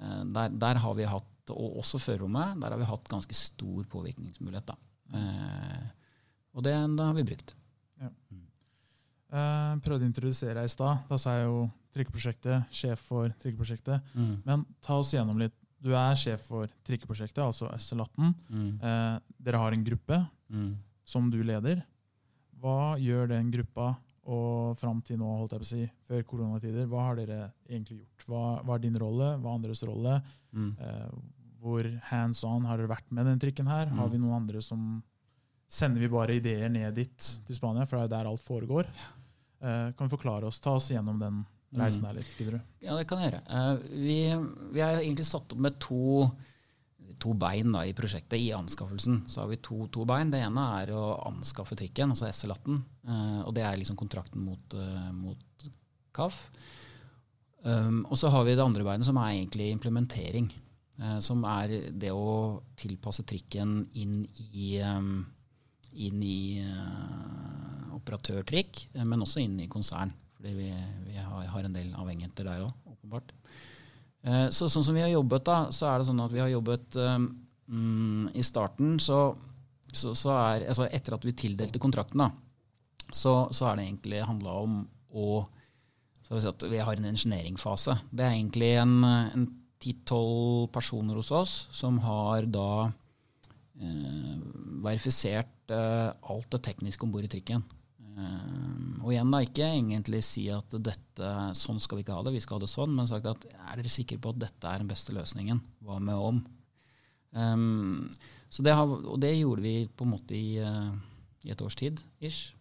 [0.00, 3.86] eh, Der, der har vi hatt, og også førerrommet, der har vi hatt ganske stor
[3.88, 4.66] påvirkningsmulighet.
[4.68, 4.76] Da.
[5.14, 5.86] Eh,
[6.54, 7.54] og det, det har vi brukt.
[9.32, 11.04] Eh, prøvde å introdusere deg i stad.
[11.08, 14.02] Da sa jeg jo Trikkeprosjektet, sjef for Trikkeprosjektet.
[14.44, 15.54] Men ta oss gjennom litt.
[15.82, 18.34] Du er sjef for Trikkeprosjektet, altså SL18.
[18.50, 18.68] Mm.
[18.82, 20.76] Eh, dere har en gruppe Mm.
[21.04, 21.82] som du leder.
[22.60, 23.96] Hva gjør den gruppa,
[24.28, 27.98] og fram til nå, holdt jeg på å si, før koronatider, hva har dere egentlig
[28.00, 28.24] gjort?
[28.28, 29.28] Hva, hva er din rolle?
[29.40, 30.22] Hva er andres rolle?
[30.54, 30.76] Mm.
[30.80, 31.10] Eh,
[31.60, 33.86] hvor hands on har dere vært med den trikken her?
[33.88, 34.12] Har Mm.
[34.12, 35.02] vi noen andre som
[35.70, 38.86] Sender vi bare ideer ned dit til Spania, for det er jo der alt foregår?
[38.86, 39.17] Eh,
[39.60, 41.40] kan du forklare oss, ta oss gjennom den
[41.76, 42.60] reisen her litt, gidder du?
[42.86, 43.42] Ja, det kan jeg gjøre.
[43.50, 44.18] Eh, vi,
[44.76, 46.24] vi er egentlig satt opp med to,
[47.20, 48.38] to bein da, i prosjektet.
[48.40, 50.30] I anskaffelsen så har vi to, to bein.
[50.32, 52.78] Det ene er å anskaffe trikken, altså SL18.
[53.08, 55.68] eh, og det er liksom kontrakten mot, eh, mot
[56.16, 56.40] KAF.
[57.66, 60.46] Um, og så har vi det andre beinet, som er egentlig implementering.
[61.02, 64.22] eh, som er det å tilpasse trikken inn
[64.54, 65.26] i, um,
[65.94, 67.77] inn i eh,
[68.08, 70.14] operatørtrikk, eh, men også inn i konsern.
[70.38, 70.70] Fordi vi,
[71.08, 73.34] vi har, en del avhengigheter der òg, åpenbart.
[74.24, 76.50] Eh, så sånn som vi har jobbet, da, så er det sånn at vi har
[76.52, 79.20] jobbet mm, I starten så,
[79.92, 82.32] så, så er Altså etter at vi tildelte kontrakten, da,
[83.10, 85.46] så, så er det egentlig handla om å
[86.28, 87.94] si Vi har en engineeringfase.
[88.12, 89.46] Det er egentlig en, en
[89.80, 92.90] 10-12 personer hos oss som har da
[93.80, 94.36] eh,
[94.84, 97.64] verifisert eh, alt det tekniske om bord i trikken.
[98.18, 102.34] Eh, og igjen da, ikke egentlig si at dette, sånn skal vi ikke ha det,
[102.34, 104.82] vi skal ha det sånn, men sagt at er dere sikre på at dette er
[104.82, 105.62] den beste løsningen?
[105.86, 106.42] Hva med om?
[107.36, 108.08] Um,
[108.50, 110.92] så det har, og det gjorde vi på en måte i, eh,
[111.46, 112.54] i et års tid, ish.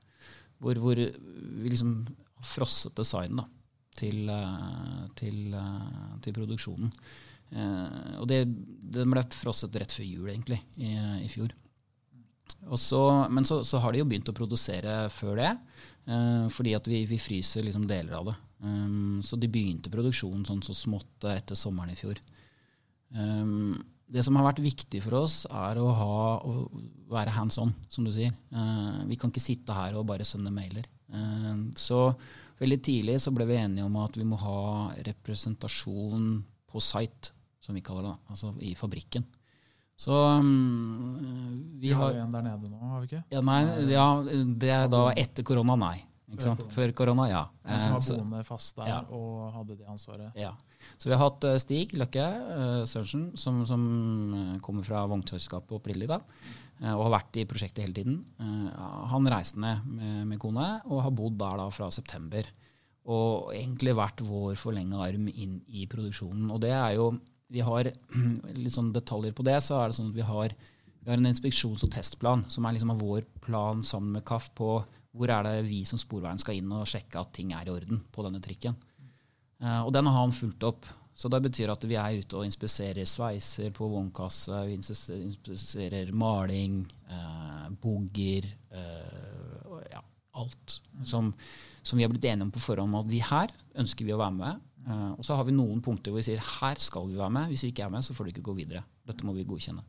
[0.62, 2.02] Hvor, hvor vi liksom
[2.46, 3.46] frosset design da,
[3.98, 6.92] til, eh, til, eh, til produksjonen.
[7.52, 8.44] Eh, og det,
[8.98, 10.94] den ble frosset rett før jul, egentlig, i,
[11.24, 11.54] i fjor.
[12.76, 15.52] Så, men så, så har de jo begynt å produsere før det,
[16.10, 18.36] eh, fordi at vi, vi fryser liksom deler av det.
[18.58, 22.20] Um, så de begynte produksjonen sånn så smått etter sommeren i fjor.
[23.14, 26.68] Um, det som har vært viktig for oss, er å, ha, å
[27.12, 28.34] være hands on, som du sier.
[28.52, 30.88] Uh, vi kan ikke sitte her og bare sende mailer.
[31.14, 32.10] Uh, så
[32.60, 34.60] veldig tidlig så ble vi enige om at vi må ha
[35.06, 36.30] representasjon
[36.68, 39.28] på site, som vi kaller det, altså i fabrikken.
[39.98, 41.16] Så um,
[41.82, 43.24] Vi vi har har jo en der nede nå, har vi ikke?
[43.34, 44.06] ja, nei, ja,
[44.62, 45.98] det er da etter korona, nei.
[46.38, 46.60] Før.
[46.76, 47.42] Før korona, ja.
[47.66, 48.98] En som har var så- boende fast der ja.
[49.16, 50.32] og hadde det ansvaret.
[50.36, 50.54] ja.
[51.00, 53.82] Så vi har hatt eh, Stig Løkke uh, Sørensen, som, som
[54.38, 56.20] eh, kommer fra vognselskapet opprinnelig, da,
[56.84, 58.20] eh, og har vært i prosjektet hele tiden.
[58.40, 62.46] Eh, han reiste ned med, med kone og har bodd der da fra september.
[63.08, 66.50] og egentlig vært vår forlenga arm inn i produksjonen.
[66.52, 67.06] Og det er jo
[67.54, 67.92] Vi har
[68.64, 69.60] litt sånn detaljer på det.
[69.64, 70.54] Så er det sånn at vi har,
[71.00, 74.72] vi har en inspeksjons- og testplan som er liksom vår plan sammen med KAF på
[75.18, 78.04] hvor er det vi som Sporveien skal inn og sjekke at ting er i orden
[78.14, 78.76] på denne trikken.
[79.58, 80.86] Uh, og den har han fulgt opp.
[81.18, 86.84] Så det betyr at vi er ute og inspiserer sveiser på vognkasse, vi inspiserer maling,
[87.10, 90.04] eh, bogger eh, ja,
[90.38, 90.76] alt.
[91.02, 91.32] Som,
[91.82, 93.50] som, vi har blitt enige om på forhånd at vi her
[93.82, 94.62] ønsker vi å være med.
[94.88, 97.52] Uh, og så har vi noen punkter hvor vi sier her skal vi være med.
[97.52, 98.86] Hvis vi ikke er med, så får du ikke gå videre.
[99.08, 99.86] Dette må vi godkjenne.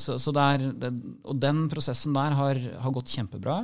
[0.00, 0.88] Så, så der, det,
[1.28, 3.60] og den prosessen der har, har gått kjempebra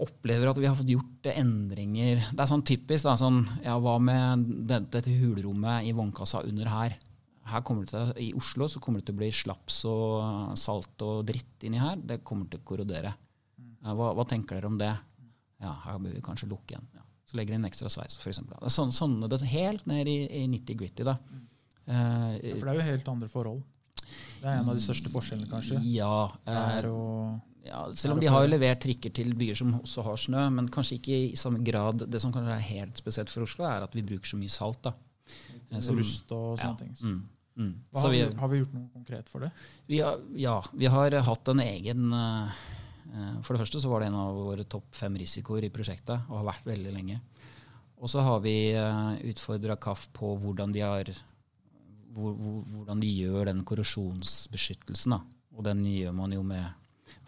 [0.00, 2.22] opplever at vi har fått gjort endringer.
[2.30, 3.04] Det er sånn typisk.
[3.06, 6.96] Da, sånn, ja, Hva med dette, dette hulrommet i vognkassa under her?
[7.44, 11.04] her kommer det til, I Oslo så kommer det til å bli slaps og salt
[11.04, 12.00] og dritt inni her.
[12.00, 13.12] Det kommer til å korrodere.
[13.84, 14.92] Hva, hva tenker dere om det?
[15.60, 16.88] Ja, her bør vi kanskje lukke igjen.
[17.24, 17.30] Ja.
[17.30, 18.42] Så legger de inn ekstra sveis, f.eks.
[18.74, 21.06] Sånn, sånne, det er helt ned i, i 90-gritty.
[21.08, 21.16] da.
[21.88, 23.62] Uh, for det er jo helt andre forhold.
[24.04, 25.80] Det er en av de største forskjellene, kanskje.
[25.88, 26.28] Ja.
[26.44, 30.42] Uh, ja, selv om de har jo levert trikker til byer som også har snø,
[30.52, 32.04] men kanskje ikke i samme grad.
[32.12, 34.82] Det som kanskje er helt spesielt for Oslo, er at vi bruker så mye salt.
[34.84, 34.92] da.
[35.80, 36.92] Som, Rust og sånne ja, ting.
[37.00, 37.20] Mm,
[37.56, 37.72] mm.
[37.96, 39.48] Har vi, har, vi, gjort noe konkret for det?
[39.88, 42.60] Vi har, ja, vi har hatt en egen uh,
[43.14, 46.40] For det første så var det en av våre topp fem risikoer i prosjektet, og
[46.40, 47.20] har vært veldig lenge.
[48.04, 51.10] Og så har vi uh, utfordra KAF på hvordan de, har,
[52.12, 55.14] hvor, hvor, hvordan de gjør den korrosjonsbeskyttelsen.
[55.14, 55.20] Da.
[55.54, 56.66] Og den gjør man jo med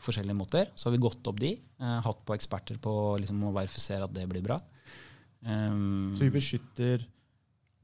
[0.03, 0.73] forskjellige måter.
[0.75, 1.55] Så har vi gått opp de.
[1.57, 4.59] Eh, hatt på eksperter på liksom, å verifisere at det blir bra.
[5.47, 7.07] Um, så vi beskytter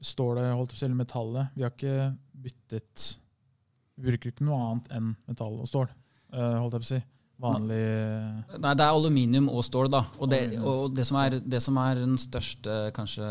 [0.02, 1.54] stålet, holdt å si, metallet.
[1.54, 2.10] Vi har ikke
[2.42, 3.08] byttet
[3.94, 5.90] Vi bruker ikke noe annet enn metall og stål,
[6.32, 7.00] holdt jeg på å si
[7.42, 7.80] vanlig
[8.62, 10.02] Nei, det er aluminium og stål, da.
[10.18, 13.26] Og det, og det, som, er, det som, er, den største, kanskje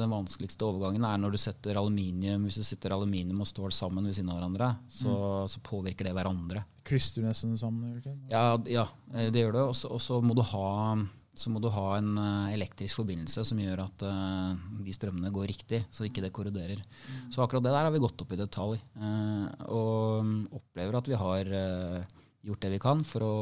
[0.00, 4.08] den vanskeligste overgangen, er når du setter aluminium Hvis du setter aluminium og stål sammen
[4.08, 5.54] ved siden av hverandre, så, mm.
[5.54, 6.64] så påvirker det hverandre.
[6.86, 7.96] Klistrer nesten sammen?
[8.00, 8.16] Ikke?
[8.32, 8.86] Ja, ja,
[9.30, 9.66] det gjør det.
[9.90, 10.68] Og så må du ha
[11.40, 14.52] så må du ha en uh, elektrisk forbindelse som gjør at uh,
[14.84, 16.82] de strømmene går riktig, så ikke det korroderer.
[16.82, 17.30] Mm.
[17.32, 18.80] Så akkurat det der har vi gått opp i detalj.
[18.98, 21.52] Uh, og um, opplever at vi har
[22.46, 23.34] gjort det vi kan for å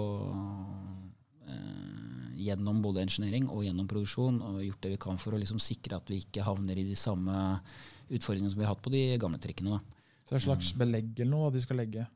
[1.49, 1.95] eh,
[2.39, 5.97] Gjennom både engineering og gjennom produksjon og gjort det vi kan for å liksom sikre
[5.99, 7.35] at vi ikke havner i de samme
[8.15, 9.75] utfordringene som vi har hatt på de gamle trikkene.
[9.75, 10.05] Da.
[10.23, 12.07] Så det er et slags belegg eller noe de skal legge?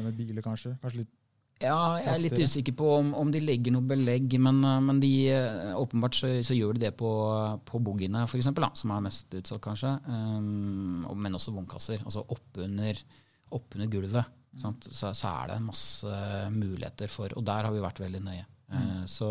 [0.00, 0.72] Med biler, kanskje?
[0.80, 1.12] Kanskje litt
[1.56, 4.98] ja, jeg er litt usikker på om, om de legger noe belegg, men, eh, men
[5.00, 7.12] de, eh, åpenbart så, så, gjør de det på,
[7.64, 9.94] på boogiene, f.eks., som er mest utsatt, kanskje.
[10.04, 12.04] Um, men også vognkasser.
[12.04, 13.00] Altså oppunder
[13.56, 14.72] opp gulvet så,
[15.12, 16.20] så, er det masse
[16.54, 18.44] muligheter for Og der har vi vært veldig nøye.
[18.68, 18.78] Mm.
[18.78, 19.28] Eh, så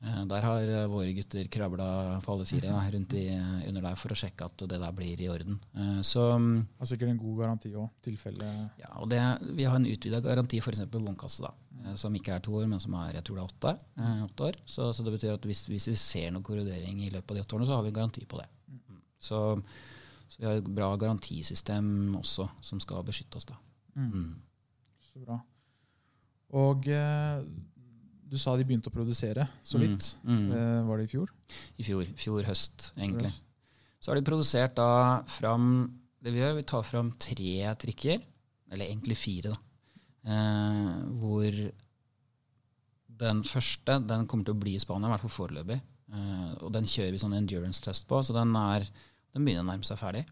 [0.00, 1.88] eh, der har våre gutter krabla
[2.24, 3.26] på alle fire da, rundt i,
[3.68, 5.58] under der for å sjekke at det der blir i orden.
[5.74, 8.50] Eh, så, har sikkert en god garanti òg, tilfelle
[8.82, 9.22] Ja, og det,
[9.56, 10.84] vi har en utvida garanti f.eks.
[10.90, 13.52] på vognkasse, da, som ikke er to år, men som er jeg tror det er
[13.52, 13.76] åtte,
[14.28, 14.62] åtte år.
[14.64, 17.46] Så, så, det betyr at hvis, hvis, vi ser noe korrodering i løpet av de
[17.46, 18.50] åtte årene, så har vi en garanti på det.
[18.66, 19.04] Mm.
[19.26, 19.44] Så,
[20.26, 23.48] så vi har et bra garantisystem også som skal beskytte oss.
[23.48, 23.56] da.
[23.96, 24.10] Mm.
[24.12, 24.34] mm.
[25.06, 25.38] Så bra.
[26.56, 27.42] Og eh,
[28.26, 29.84] du sa de begynte å produsere så mm.
[29.84, 30.08] vidt.
[30.26, 30.46] Mm.
[30.52, 31.32] Eh, var det i fjor?
[31.78, 32.08] I fjor.
[32.18, 33.32] Fjor høst, egentlig.
[34.00, 35.70] Så har de produsert da fram
[36.22, 38.22] Det vi gjør, vi tar fram tre trikker,
[38.72, 39.58] eller egentlig fire, da.
[40.26, 41.58] Eh, hvor
[43.20, 45.76] den første den kommer til å bli i Spania, i hvert fall foreløpig.
[46.16, 48.88] Eh, og den kjører vi sånn endurance test på, så den, er,
[49.36, 50.24] den begynner å nærme seg ferdig.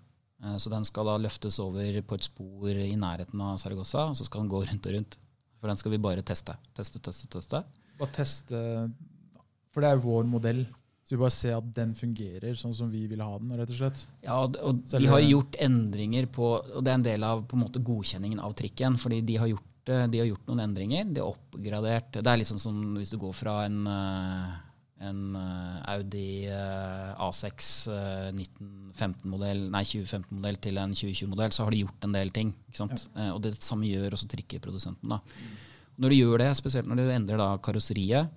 [0.45, 4.19] Eh, så den skal da løftes over på et spor i nærheten av Saragossa, og
[4.19, 5.19] så skal den gå rundt og rundt.
[5.61, 6.57] For den skal vi bare teste.
[6.77, 7.63] Teste, teste, teste.
[7.99, 8.59] Bare teste,
[9.73, 10.67] For det er jo vår modell.
[11.05, 13.77] Så vi bare ser at den fungerer sånn som vi vil ha den, rett og
[13.77, 14.05] slett.
[14.25, 17.65] Ja, og de har gjort endringer på Og det er en del av på en
[17.67, 18.97] måte godkjenningen av trikken.
[19.01, 21.05] fordi de har gjort, de har gjort noen endringer.
[21.13, 24.57] De har oppgradert Det er liksom som hvis du går fra en uh,
[25.03, 31.83] en uh, Audi uh, A6 uh, 1915-modell, nei 2015-modell til en 2020-modell, så har de
[31.83, 32.53] gjort en del ting.
[32.79, 32.87] Ja.
[33.33, 35.11] og det samme gjør også trikkeprodusenten.
[35.11, 35.19] Da.
[35.19, 35.57] Mm.
[36.03, 38.31] Når du gjør det, spesielt når du endrer da karosseriet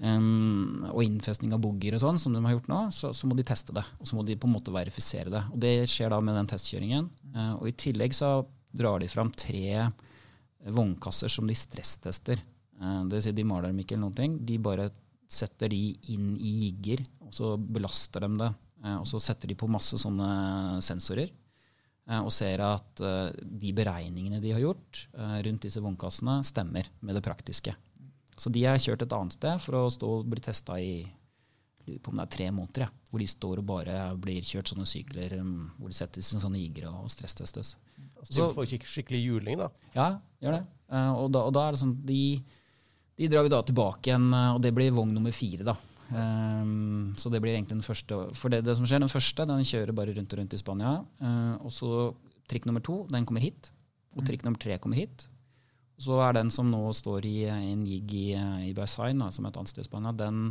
[0.00, 3.36] um, og innfestning av boogier og sånn, som de har gjort nå, så, så, må
[3.38, 3.84] de teste det.
[4.00, 5.44] Og så må de på en måte verifisere det.
[5.52, 7.08] Og det skjer da med den testkjøringen.
[7.36, 8.40] Uh, og i tillegg så
[8.72, 9.86] drar de fram tre
[10.72, 12.38] vognkasser som de stresstester.
[12.38, 14.36] det vil si de maler dem ikke eller noen ting.
[14.46, 14.86] De bare
[15.32, 15.80] setter de
[16.12, 18.50] inn i jigger, og så belaster de det.
[18.82, 23.72] Eh, og så setter de på masse sånne sensorer eh, og ser at eh, de
[23.76, 25.06] beregningene de har gjort
[25.46, 27.74] rundt disse vognkassene, stemmer med det praktiske.
[28.38, 31.02] Så de er kjørt et annet sted for å stå og bli testa i
[31.82, 34.70] lurer på om det er tre måneder, ja, hvor de står og bare blir kjørt
[34.70, 37.72] sånne sykler um, hvor de settes i sånne igre og stresstestes.
[38.22, 39.66] Så de får ikke skikkelig juling, da.
[39.96, 40.06] Ja,
[40.38, 40.62] gjør det.
[40.92, 42.20] Og, da, og da er det sånn de,
[43.22, 45.76] de drar vi da tilbake igjen, eh, og det blir vogn nummer fire, da.
[46.12, 48.18] Um, så det blir egentlig den første.
[48.36, 50.96] For det, det, som skjer, den første den kjører bare rundt og rundt i Spania.
[51.22, 51.92] Uh, og så
[52.50, 53.70] trikk nummer to, den kommer hit.
[54.12, 55.26] Og trikk nummer tre kommer hit.
[55.96, 58.26] Og så er den som nå står i en jig i,
[58.68, 60.50] i Bersain, som er et annet sted i Spania, den,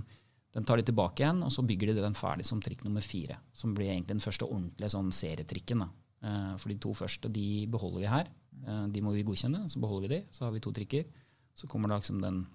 [0.55, 3.38] den, tar de tilbake igjen, og så bygger de den ferdig som trikk nummer fire.
[3.53, 5.86] Som blir egentlig den første ordentlige sånn serietrikken.
[5.86, 5.91] da.
[6.21, 8.31] Uh, for de to første de beholder vi her.
[8.65, 10.23] Uh, de må vi godkjenne, så beholder vi de.
[10.34, 11.05] Så har vi to trikker.
[11.57, 12.45] Så kommer da liksom den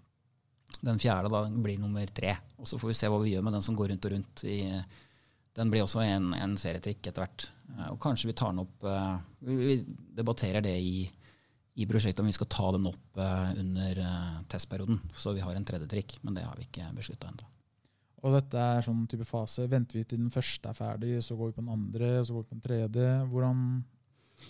[0.87, 2.37] den fjerde da blir nummer tre.
[2.61, 4.45] Og så får vi se hva vi gjør med den som går rundt og rundt.
[4.45, 4.59] I,
[5.57, 7.49] den blir også en, en serietrikk etter hvert.
[7.73, 9.81] Eh, og kanskje vi tar den opp uh, vi,
[10.17, 11.07] debatterer det i,
[11.81, 14.03] i, prosjektet om vi skal ta den opp uh, under
[14.53, 15.01] testperioden.
[15.17, 17.51] Så vi har en tredje trikk, men det har vi ikke beslutta ennå.
[18.27, 19.69] Og dette er sånn type fase.
[19.71, 22.43] Venter vi til den første er ferdig, så går vi på den andre, så går
[22.43, 23.11] vi på den tredje.
[23.31, 23.61] Hvordan,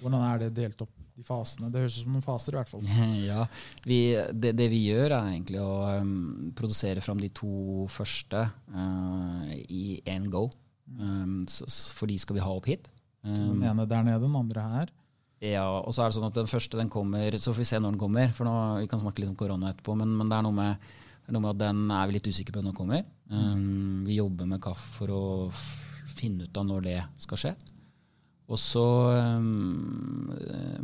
[0.00, 0.94] hvordan er det delt opp?
[1.16, 1.70] De fasene.
[1.72, 2.84] Det høres ut som noen faser, i hvert fall.
[3.30, 3.46] ja,
[3.88, 4.00] vi,
[4.36, 9.98] det, det, vi gjør, er egentlig å um, produsere fram de to første uh, i
[10.12, 10.46] én go.
[11.00, 12.90] Um, så, for de skal vi ha opp hit.
[13.24, 14.92] Um, den ene der nede, den andre her?
[15.42, 17.80] Ja, og så er det sånn at den første den kommer, så får vi se
[17.80, 18.30] når den kommer.
[18.36, 20.90] For nå, Vi kan snakke litt om korona etterpå, men, men det er noe med,
[21.32, 23.08] noe med, at den er vi litt usikre på når den kommer.
[23.32, 25.24] Um, vi jobber med KAF for å
[26.16, 27.54] finne ut av når det skal skje.
[28.46, 28.84] Og så
[29.40, 30.28] um,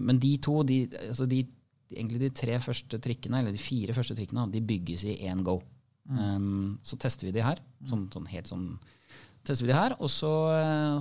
[0.03, 1.45] Men de to, de, altså de,
[1.93, 5.61] egentlig de tre første trikkene, eller de fire første trikkene, de bygges i én go.
[6.11, 6.19] Mm.
[6.19, 7.63] Um, så tester vi de her.
[7.87, 8.67] Sånn, sånn, helt sånn
[9.43, 10.31] tester vi de her, Og så,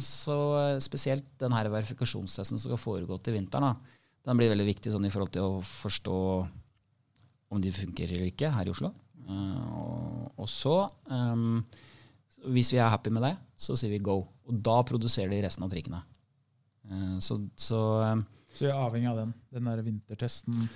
[0.02, 0.38] så
[0.82, 3.98] spesielt den her verifikasjonstesten som skal foregå til vinteren, da,
[4.30, 6.18] den blir veldig viktig sånn i forhold til å forstå
[7.52, 8.94] om de funker eller ikke her i Oslo.
[9.28, 10.76] Uh, og, og, så,
[11.10, 11.62] um,
[12.54, 14.22] hvis vi er happy med det, så sier vi go.
[14.50, 16.02] Og da produserer de resten av trikkene.
[16.90, 18.16] Eh, så, så, eh,
[18.52, 20.68] så vi er avhengig av den, den der vintertesten?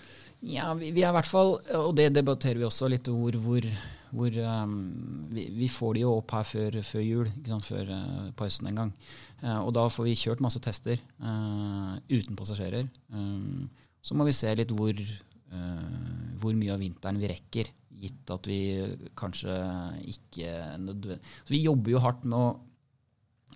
[0.46, 3.66] Ja, vi, vi, er i hvert fall, og det debatterer vi også litt, hvor, hvor,
[4.16, 4.76] hvor um,
[5.34, 8.82] vi, vi, får de jo opp her før, før jul, sant, før uh, pausen en
[8.84, 8.92] gang.
[9.42, 12.86] Uh, og da får vi kjørt masse tester uh, uten passasjerer.
[13.10, 13.66] Um,
[14.06, 14.94] så må vi se litt hvor,
[16.38, 18.60] hvor mye av vinteren vi rekker, gitt at vi
[19.18, 19.54] kanskje
[20.12, 20.50] ikke
[20.84, 22.50] nødvendig Så vi jobber jo hardt med å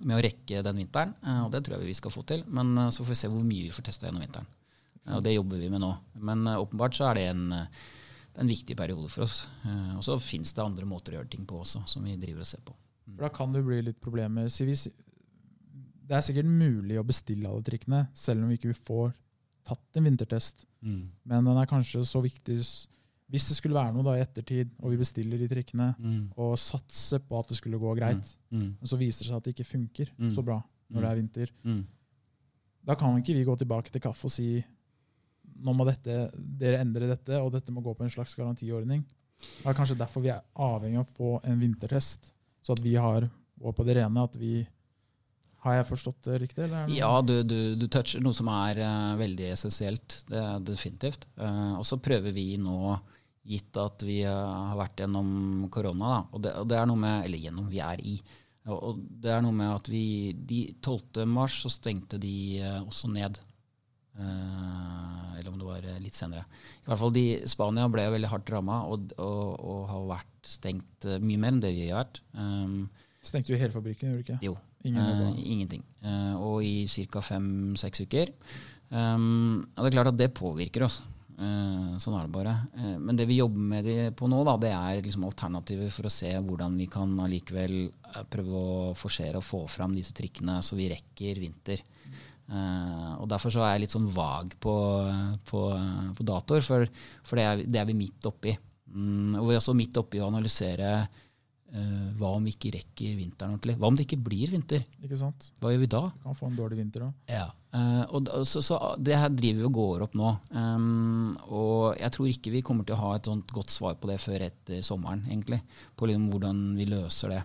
[0.06, 2.44] med å rekke den vinteren, eh, og det tror jeg vi skal få til.
[2.48, 4.50] Men eh, så får vi se hvor mye vi får testa gjennom vinteren.
[5.06, 5.92] Eh, og det jobber vi med nå.
[6.30, 9.42] Men åpenbart så er det en, en viktig periode for oss.
[9.98, 12.52] Og så fins det andre måter å gjøre ting på også, som vi driver og
[12.52, 12.76] ser på.
[12.76, 13.16] Mm.
[13.16, 14.50] For Da kan det bli litt problemer.
[14.50, 19.12] Det er sikkert mulig å bestille alle trikkene, selv om vi ikke får
[19.70, 20.66] tatt en vintertest.
[20.82, 21.04] Mm.
[21.30, 22.58] Men den er kanskje så viktig
[23.30, 26.22] hvis det skulle være noe da i ettertid, og vi bestiller de trikkene, mm.
[26.42, 28.64] og satser på at det skulle gå greit, mm.
[28.64, 28.90] mm.
[28.90, 30.34] så viser det seg at det ikke funker mm.
[30.38, 30.58] så bra
[30.90, 31.82] når det er vinter, mm.
[32.90, 34.50] da kan ikke vi gå tilbake til kaffe og si
[35.60, 39.04] nå må dette, dere endre dette, og dette må gå på en slags garantiordning.
[39.40, 42.32] Det er kanskje derfor vi er avhengig av å få en vintertest,
[42.64, 43.28] så at vi har
[43.60, 44.62] og på det rene at vi
[45.66, 46.68] har jeg forstått det riktig?
[46.96, 50.22] ja, du, du, du, toucher noe som er uh, veldig essensielt.
[50.30, 51.28] Det er definitivt.
[51.36, 52.96] Uh, og så prøver vi nå
[53.48, 54.30] gitt at vi eh,
[54.70, 56.14] har vært gjennom korona.
[56.14, 56.22] Da.
[56.34, 58.20] Og det, og det, er noe med, Eller gjennom, vi er i.
[58.70, 61.24] Og det er noe med at vi de 12.
[61.30, 63.40] mars så stengte de eh, også ned.
[64.20, 66.46] Eh, eller om det var litt senere.
[66.84, 71.08] I hvert fall de, Spania ble veldig hardt ramma og, og, og, har vært stengt
[71.24, 72.20] mye mer enn det vi har vært.
[72.36, 72.90] Um,
[73.24, 74.42] Stengte jo hele fabrikken, gjorde du ikke?
[74.48, 74.58] Jo.
[74.88, 75.82] Ingen uh, ingenting.
[76.04, 77.24] Uh, og i ca.
[77.24, 78.32] fem-seks uker.
[78.90, 81.02] Um, og det er klart at det påvirker oss.
[81.40, 82.54] Uh, sånn er det bare.
[82.76, 86.10] Uh, men det vi jobber med de på nå, da, det er liksom alternativer for
[86.10, 90.58] å se hvordan vi kan allikevel uh, prøve å forsere og få fram disse trikkene
[90.66, 91.86] så vi rekker vinter.
[92.50, 94.76] og Derfor så er jeg litt sånn vag på,
[95.48, 95.60] på,
[96.18, 96.86] på datoer, for,
[97.22, 98.56] for det, er, det, er, vi midt oppi.
[98.90, 100.90] Mm, og vi er også midt oppi å analysere
[101.70, 103.76] Uh, hva om vi ikke rekker vinteren ordentlig?
[103.78, 104.82] Hva om det ikke blir vinter?
[105.06, 105.52] Ikke sant?
[105.62, 106.02] Hva gjør vi da?
[106.16, 107.12] Vi kan få en dårlig vinter òg.
[107.30, 107.46] Ja.
[107.70, 110.32] Uh, og, så, så, det her driver vi og går opp nå.
[110.50, 114.10] Um, og jeg tror ikke vi kommer til å ha et sånt godt svar på
[114.10, 115.62] det før etter sommeren, egentlig.
[115.94, 117.44] På liksom hvordan vi løser det.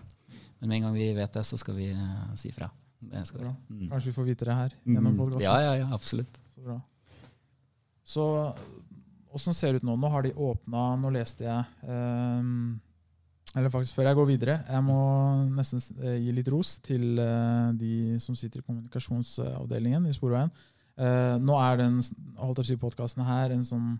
[0.57, 2.71] Men med en gang vi vet det, så skal vi uh, si fra.
[3.05, 3.11] Vi.
[3.13, 3.89] Mm.
[3.91, 5.19] Kanskje vi får vite det her gjennom mm.
[5.19, 5.45] podkasten?
[5.45, 6.41] Ja, ja, ja, absolutt.
[6.55, 6.79] Så bra.
[8.05, 8.25] Så
[9.35, 9.95] åssen ser det ut nå?
[9.99, 12.79] Nå har de åpna Nå leste jeg um,
[13.55, 14.99] eller faktisk før jeg går videre, jeg må
[15.55, 20.51] nesten eh, gi litt ros til uh, de som sitter i kommunikasjonsavdelingen i Sporveien.
[20.95, 22.01] Uh, nå er den
[22.39, 23.95] holdt si, podkasten her en sånn,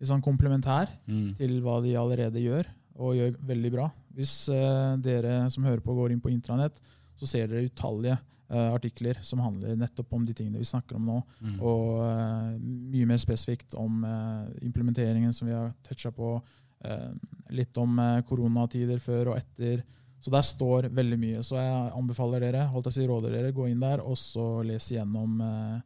[0.00, 1.32] litt sånn komplementær mm.
[1.40, 2.68] til hva de allerede gjør.
[2.98, 3.84] og gjør veldig bra.
[4.18, 6.80] Hvis eh, dere som hører på, går inn på intranett,
[7.18, 11.06] så ser dere utallige eh, artikler som handler nettopp om de tingene vi snakker om
[11.06, 11.18] nå.
[11.38, 11.58] Mm.
[11.62, 12.56] Og eh,
[12.94, 16.36] mye mer spesifikt om eh, implementeringen som vi har toucha på.
[16.84, 17.12] Eh,
[17.54, 19.82] litt om eh, koronatider før og etter.
[20.20, 21.42] Så der står veldig mye.
[21.46, 24.90] Så jeg anbefaler dere, holdt jeg si råder dere, gå inn der og så les
[24.92, 25.76] igjennom eh,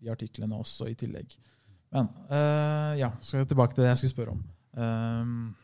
[0.00, 1.34] de artiklene også i tillegg.
[1.90, 4.42] Men uh, ja, skal vi tilbake til det jeg skulle spørre om.
[4.78, 5.54] Um,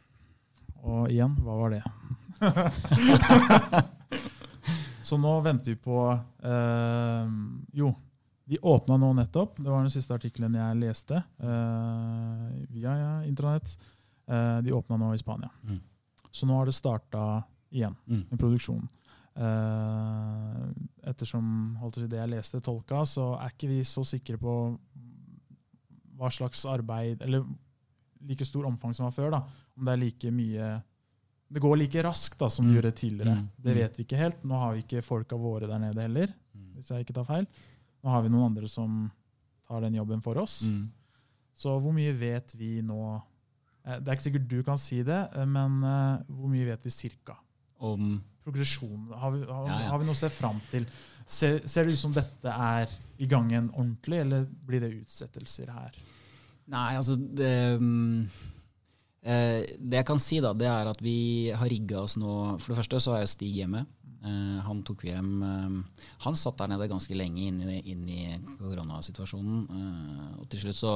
[0.86, 1.82] og igjen, hva var det?
[5.06, 7.26] så nå venter vi på uh,
[7.78, 7.92] Jo,
[8.50, 9.52] de åpna nå nettopp.
[9.62, 13.76] Det var den siste artikkelen jeg leste uh, via ja, intranett.
[14.28, 15.50] Eh, de åpna nå i Spania.
[15.64, 15.80] Mm.
[16.32, 18.24] Så nå har det starta igjen Mm.
[18.30, 18.88] med produksjon.
[19.36, 20.66] Eh,
[21.10, 21.76] ettersom
[22.08, 24.78] det jeg leste, tolka, så er ikke vi så sikre på
[26.16, 27.44] hva slags arbeid Eller
[28.26, 29.30] like stor omfang som var før.
[29.30, 29.42] da,
[29.76, 30.82] Om det er like mye
[31.52, 32.82] Det går like raskt da, som det Mm.
[32.82, 33.36] gjorde tidligere.
[33.36, 33.48] Mm.
[33.62, 33.78] Det Mm.
[33.82, 34.42] vet vi ikke helt.
[34.44, 36.72] Nå har vi ikke folka våre der nede heller, Mm.
[36.74, 37.46] hvis jeg ikke tar feil.
[38.02, 39.12] Nå har vi noen andre som
[39.68, 40.64] tar den jobben for oss.
[40.64, 40.88] Mm.
[41.54, 43.22] Så hvor mye vet vi nå
[43.86, 46.90] Det er ikke sikkert du kan si det, eh, men eh, hvor mye vet vi
[46.94, 47.36] cirka?
[47.86, 48.16] Om
[48.46, 49.08] Progresjon.
[49.10, 49.88] Har vi, har, Ja, ja.
[49.90, 50.84] har vi noe å se fram til?
[51.26, 55.72] Ser, ser det ut som dette er i gang igjen ordentlig, eller blir det utsettelser
[55.74, 55.96] her?
[56.70, 57.50] Nei, altså det,
[57.82, 58.28] mm,
[59.26, 61.16] eh, det jeg kan si, da, det er at vi
[61.54, 62.32] har rigga oss nå
[62.62, 63.84] For det første så er jo Stig hjemme.
[64.26, 68.06] Eh, han tok vi hjem eh, Han satt der nede ganske lenge inn i, inn
[68.10, 68.22] i
[68.60, 69.66] koronasituasjonen.
[69.66, 70.94] Eh, og til slutt så,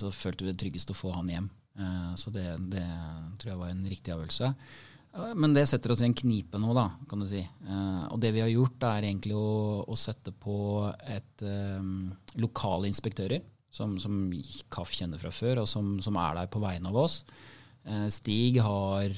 [0.00, 1.50] så følte vi det tryggest å få han hjem.
[1.78, 2.86] Eh, så det, det
[3.40, 4.50] tror jeg var en riktig avgjørelse.
[5.14, 7.42] Eh, Men det setter oss i en knipe nå, da, kan du si.
[7.42, 10.58] Eh, og det vi har gjort, er egentlig å, å sette på
[11.04, 12.10] et um,
[12.42, 14.26] lokale inspektører, som, som
[14.72, 17.20] KAF kjenner fra før, og som, som er der på vegne av oss.
[18.12, 19.14] Stig har,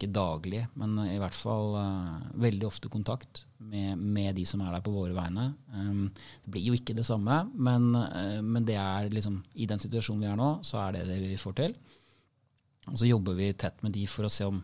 [0.00, 4.72] ikke daglig, men i hvert fall uh, veldig ofte kontakt med, med de som er
[4.72, 5.50] der på våre vegne.
[5.76, 6.06] Um,
[6.44, 10.24] det blir jo ikke det samme, men, uh, men det er liksom, i den situasjonen
[10.24, 11.76] vi er nå, så er det det vi får til.
[12.88, 14.62] Og så jobber vi tett med de for å se om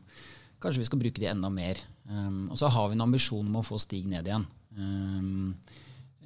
[0.63, 1.81] kanskje vi skal bruke de enda mer.
[2.09, 4.47] Um, og så har vi en ambisjon om å få Stig ned igjen.
[4.77, 5.53] Um,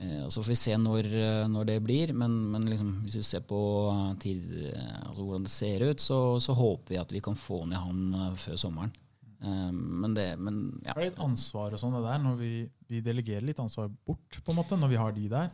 [0.01, 3.25] og Så får vi se når, eh, når det blir, men, men liksom, hvis vi
[3.27, 3.61] ser på
[3.93, 7.37] eh, tid, eh, altså hvordan det ser ut, så, så håper vi at vi kan
[7.37, 8.97] få ned han eh, før sommeren.
[9.41, 10.93] Men det, men ja.
[10.93, 12.51] Er det et ansvar og sånn det der, når vi,
[12.93, 15.47] vi delegerer litt ansvar bort, på en måte, når vi har de der?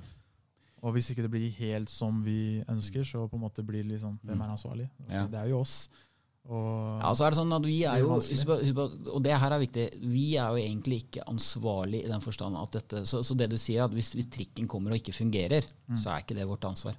[0.82, 4.00] Og hvis ikke det blir helt som vi ønsker, så på en måte blir det
[4.02, 4.88] sånn, hvem er ansvarlig?
[5.06, 5.22] Ja.
[5.30, 5.76] Det er jo oss.
[6.46, 10.26] Ja, så er det sånn at vi er jo, og det her er viktig, vi
[10.38, 13.86] er jo egentlig ikke ansvarlig i den forstand at dette Så, så det du sier,
[13.86, 15.66] at hvis, hvis trikken kommer og ikke fungerer,
[15.98, 16.94] så er ikke det vårt ansvar.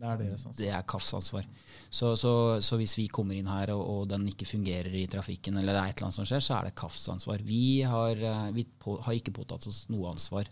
[0.00, 0.58] det er deres ansvar.
[0.58, 1.48] Det er KAFs ansvar.
[1.90, 2.32] Så, så,
[2.64, 5.80] så hvis vi kommer inn her og, og den ikke fungerer i trafikken, eller det
[5.82, 7.42] er et eller annet som skjer, så er det KAFs ansvar.
[7.44, 10.48] Vi har, eh, vi på, har ikke påtatt oss noe ansvar.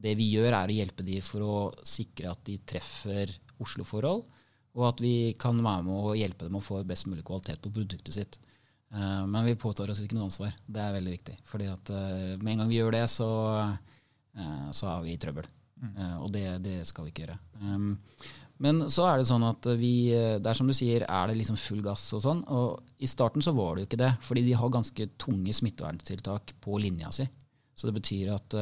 [0.00, 4.24] Det vi gjør, er å hjelpe de for å sikre at de treffer Oslo-forhold,
[4.80, 7.72] og at vi kan være med å hjelpe dem å få best mulig kvalitet på
[7.74, 8.40] produktet sitt.
[8.90, 10.56] Uh, men vi påtar oss ikke noe ansvar.
[10.66, 11.36] Det er veldig viktig.
[11.46, 13.30] Fordi at uh, med en gang vi gjør det, så,
[14.34, 15.46] uh, så er vi i trøbbel.
[15.80, 17.38] Eh, og det, det skal vi ikke gjøre.
[17.62, 17.94] Um,
[18.60, 21.56] men så er det sånn at vi, det er som du sier, er det liksom
[21.56, 22.42] full gass og sånn.
[22.52, 26.52] Og i starten så var det jo ikke det, fordi de har ganske tunge smitteverntiltak
[26.60, 27.24] på linja si.
[27.72, 28.58] Så det betyr at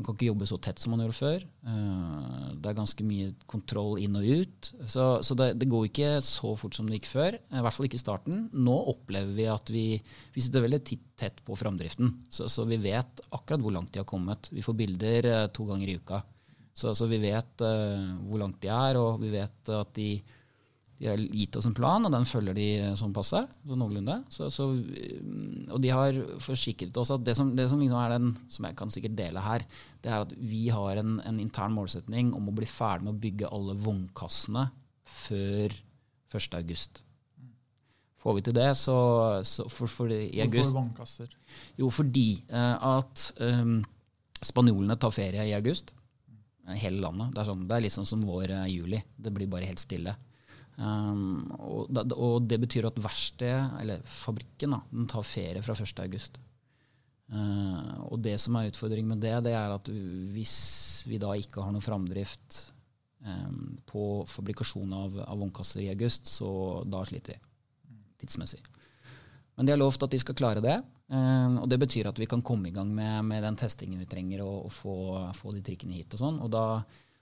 [0.00, 1.42] man kan ikke jobbe så tett som man gjorde før.
[1.44, 4.70] Eh, det er ganske mye kontroll inn og ut.
[4.88, 7.36] Så, så det, det går ikke så fort som det gikk før.
[7.36, 8.46] I hvert fall ikke i starten.
[8.56, 9.84] Nå opplever vi at vi,
[10.32, 10.80] vi sitter veldig
[11.20, 12.14] tett på framdriften.
[12.32, 14.48] Så, så vi vet akkurat hvor langt de har kommet.
[14.54, 16.22] Vi får bilder eh, to ganger i uka.
[16.72, 20.14] Så, så vi vet eh, hvor langt de er, og vi vet at de,
[21.00, 23.40] de har gitt oss en plan, og den følger de som sånn passe.
[23.64, 24.18] Så noenlunde.
[24.28, 28.12] Så, så, mm, og de har forsikret oss at det som, det som liksom er
[28.18, 29.64] den, som jeg kan sikkert dele her,
[30.04, 33.22] det er at vi har en, en intern målsetning om å bli ferdig med å
[33.24, 34.66] bygge alle vognkassene
[35.08, 35.78] før
[36.36, 36.60] 1.
[36.60, 37.00] august.
[38.20, 39.00] Får vi til det, så,
[39.48, 41.36] så for, for i august Hvorfor vannkasser?
[41.80, 43.78] jo, fordi eh, at um,
[44.44, 45.94] spanjolene tar ferie i august.
[46.68, 47.32] Eh, Hele landet.
[47.32, 49.00] Det er, sånn, det er litt sånn som vår eh, juli.
[49.16, 50.12] Det blir bare helt stille.
[50.80, 56.00] Um, og, og det betyr at verkstedet, eller fabrikken, da, den tar ferie fra 1.
[56.06, 56.40] august.
[57.30, 59.90] Eh, og det som er utfordringen med det, det er at
[60.34, 60.56] hvis
[61.06, 62.62] vi da ikke har noe framdrift
[63.22, 66.50] um, på fabrikasjon av, av vognkasser i august, så
[66.90, 68.62] da sliter vi tidsmessig.
[69.54, 70.80] Men de har lovt at de skal klare det.
[71.10, 74.10] Um, og det betyr at vi kan komme i gang med, med den testingen vi
[74.10, 74.96] trenger og, og få,
[75.36, 76.42] få de trikkene hit og sånn.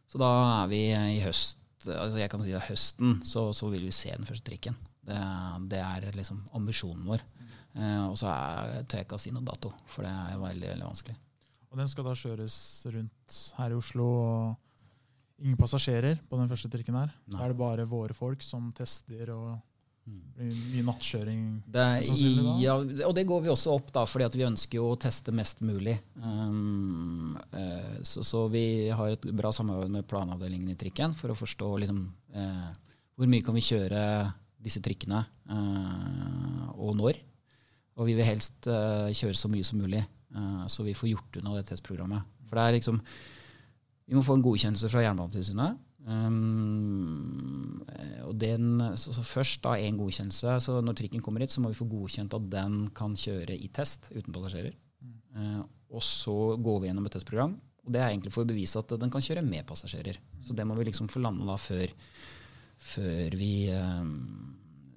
[0.09, 0.33] Så da
[0.63, 0.83] er vi
[1.19, 4.49] i høst altså jeg kan si at høsten så, så vil vi se den første
[4.51, 4.77] trikken.
[5.09, 5.19] Det,
[5.71, 7.23] det er liksom ambisjonen vår.
[7.79, 8.33] Eh, og så
[8.89, 11.17] tør jeg ikke å si noe dato, for det er veldig, veldig vanskelig.
[11.69, 12.57] Og den skal da kjøres
[12.95, 14.09] rundt her i Oslo.
[14.09, 17.13] og Ingen passasjerer på den første trikken her.
[17.29, 17.43] Da Nei.
[17.45, 19.59] er det bare våre folk som tester, og
[20.39, 21.41] mye nattkjøring.
[21.67, 21.85] Det
[22.63, 25.35] ja, og det går vi også opp, da, fordi at vi ønsker jo å teste
[25.35, 25.97] mest mulig.
[26.23, 31.39] Um, uh, så, så vi har et bra samarbeid med planavdelingen i trikken for å
[31.39, 32.05] forstå liksom,
[32.37, 32.69] uh,
[33.19, 34.03] hvor mye kan vi kjøre
[34.63, 37.19] disse trikkene, uh, og når.
[37.99, 40.05] Og vi vil helst kjøre så mye som mulig,
[40.71, 42.29] så vi får gjort unna det testprogrammet.
[42.47, 43.01] For det er liksom
[44.07, 45.81] Vi må få en godkjennelse fra Jernbanetilsynet.
[46.09, 47.83] Um,
[48.25, 50.59] og den, så, så først da en godkjennelse.
[50.65, 53.69] Så når trikken kommer hit, så må vi få godkjent at den kan kjøre i
[53.75, 54.77] test uten passasjerer.
[55.37, 57.59] Uh, og så går vi gjennom et testprogram.
[57.85, 60.19] Og det er egentlig for å bevise at den kan kjøre med passasjerer.
[60.45, 61.93] Så det må vi liksom få landa da før,
[62.91, 64.11] før vi um,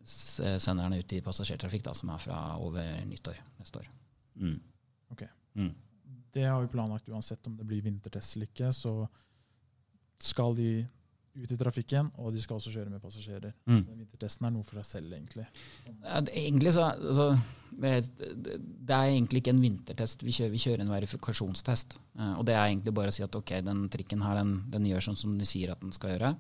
[0.04, 3.88] sender den ut i passasjertrafikk, da, som er fra over nyttår neste år.
[4.44, 4.58] Mm.
[5.16, 5.24] Ok.
[5.60, 5.72] Mm.
[6.32, 8.72] Det har vi planlagt uansett om det blir vintertest eller ikke.
[8.76, 8.96] Så
[10.22, 10.72] skal de
[11.36, 13.54] ut i trafikken, og de skal også kjøre med passasjerer.
[13.70, 13.82] Mm.
[13.88, 15.46] Vintertesten er noe for seg selv, egentlig.
[15.88, 17.28] Ja, det, egentlig så, altså,
[17.72, 17.92] det,
[18.92, 20.26] er egentlig ikke en vintertest.
[20.28, 21.98] Vi kjører, vi kjører en verifikasjonstest.
[22.20, 24.90] Eh, og det er egentlig bare å si at ok, den trikken her den, den
[24.92, 26.34] gjør sånn som de sier at den skal gjøre.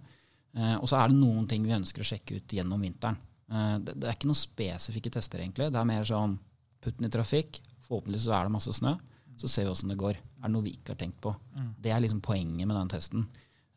[0.58, 3.20] Eh, og så er det noen ting vi ønsker å sjekke ut gjennom vinteren.
[3.48, 5.72] Eh, det, det er ikke noen spesifikke tester, egentlig.
[5.72, 6.36] Det er mer sånn
[6.82, 7.62] putt den i trafikk.
[7.88, 8.98] Forhåpentligvis så er det masse snø.
[9.40, 10.20] Så ser vi åssen det går.
[10.20, 11.32] Er det noe vi ikke har tenkt på?
[11.56, 11.72] Mm.
[11.82, 13.24] Det er liksom poenget med den testen.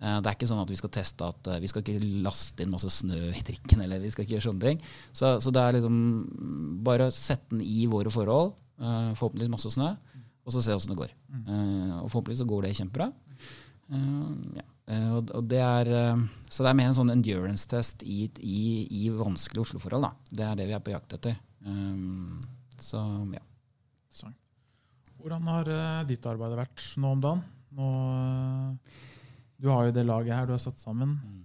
[0.05, 2.61] Eh, Det er ikke sånn at vi skal teste at eh, vi skal ikke laste
[2.65, 3.81] inn masse snø i trikken.
[3.87, 4.83] eller vi skal ikke gjøre sånne ting.
[5.17, 9.55] Så, så det er liksom mm, bare å sette den i våre forhold, eh, forhåpentligvis
[9.55, 9.95] masse snø,
[10.45, 11.15] og så se åssen det går.
[11.33, 13.09] Eh, Og forhåpentligvis så går det kjempebra.
[13.89, 14.65] Ja.
[14.85, 15.89] Det er,
[16.53, 20.05] så det er mer en sånn endurance-test i, i, i vanskelige Oslo-forhold.
[20.05, 20.11] da.
[20.29, 21.39] Det er det vi er på jakt etter.
[22.85, 23.01] Så
[23.33, 23.41] ja.
[25.21, 25.71] Hvordan har
[26.09, 27.45] ditt arbeid vært nå om dagen?
[27.79, 27.89] Nå,
[29.65, 31.17] du har jo det laget her du har satt sammen.
[31.25, 31.41] mm.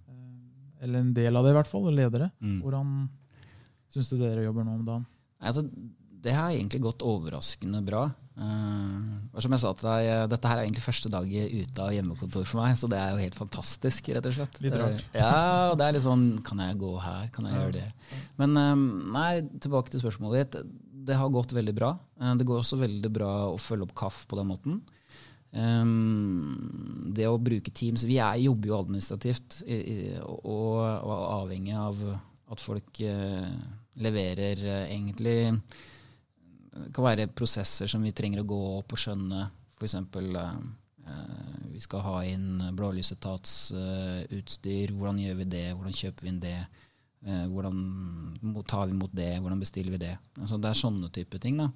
[0.84, 1.88] Eller en del av det, i hvert fall.
[1.90, 2.30] og Ledere.
[2.40, 2.60] Mm.
[2.64, 2.92] Hvordan
[3.92, 5.06] syns du dere jobber nå om dagen?
[5.44, 5.64] Altså,
[6.20, 8.06] det har egentlig gått overraskende bra.
[8.40, 11.92] Uh, som jeg sa til deg, eh, Dette her er egentlig første dag ute av
[11.96, 14.08] hjemmekontor for meg, så det er jo helt fantastisk.
[14.16, 14.60] rett og slett.
[14.64, 15.04] Litt rart.
[15.12, 15.32] Uh, ja,
[15.72, 17.28] og det er litt sånn Kan jeg gå her?
[17.36, 17.64] Kan jeg Ja.
[17.66, 17.88] gjøre det?
[18.40, 20.72] Men um, nei, tilbake til spørsmålet ditt.
[21.10, 21.92] Det har gått veldig bra.
[22.20, 24.80] Uh, det går også veldig bra å følge opp KAF på den måten.
[25.50, 31.34] Um, det å bruke Teams Vi er, jobber jo administrativt i, i, og, og er
[31.40, 31.98] avhengig av
[32.54, 33.50] at folk uh,
[33.98, 39.50] leverer uh, egentlig Det kan være prosesser som vi trenger å gå opp og skjønne.
[39.80, 39.96] F.eks.
[39.98, 40.62] Uh,
[41.74, 44.94] vi skal ha inn blålysetatsutstyr.
[44.94, 45.74] hvordan gjør vi det?
[45.74, 46.62] Hvordan kjøper vi inn det?
[47.26, 49.40] Eh, hvordan tar vi imot det?
[49.40, 50.16] Hvordan bestiller vi det?
[50.40, 51.58] Altså, det er sånne type ting.
[51.58, 51.70] da.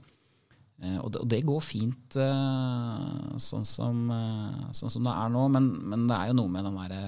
[0.83, 5.69] Eh, og, det, går fint eh, sånn, som, eh, sånn som det er nå, men,
[5.93, 7.03] men det er jo noe med den derre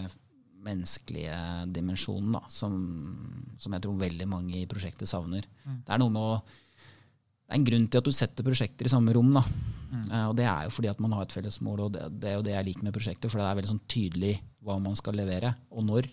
[0.66, 1.40] menneskelige
[1.76, 2.76] dimensjonen da, som,
[3.62, 5.46] som jeg tror veldig mange i prosjektet savner.
[5.62, 6.38] Det er noe med å
[7.46, 9.28] det er en grunn til at du setter prosjekter i samme rom.
[9.36, 9.44] Da.
[9.94, 12.32] Eh, og Det er jo fordi at man har et felles mål, og det, det
[12.32, 13.30] er jo det jeg liker med prosjekter.
[13.30, 14.32] For det er veldig sånn tydelig
[14.66, 16.10] hva man skal levere, og når.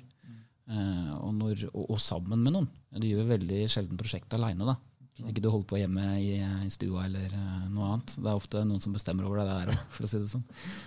[0.69, 2.69] Eh, og, når og, og sammen med noen.
[3.01, 4.77] Du gjør veldig sjelden prosjekt aleine.
[5.13, 8.15] Hvis ikke du holder på hjemme i, i stua eller uh, noe annet.
[8.17, 10.47] Det er ofte noen som bestemmer over deg der òg, for å si det sånn.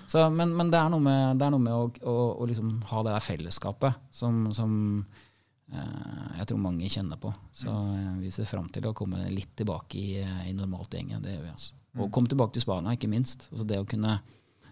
[0.09, 2.71] Så, men, men det er noe med, det er noe med å, å, å liksom
[2.89, 4.73] ha det der fellesskapet som, som
[5.05, 7.35] uh, jeg tror mange kjenner på.
[7.53, 11.13] Så uh, vi ser fram til å komme litt tilbake i, i normalt gjeng.
[11.21, 11.77] Det gjør vi altså.
[11.95, 13.45] Og komme tilbake til Spania, ikke minst.
[13.53, 14.17] Altså det å kunne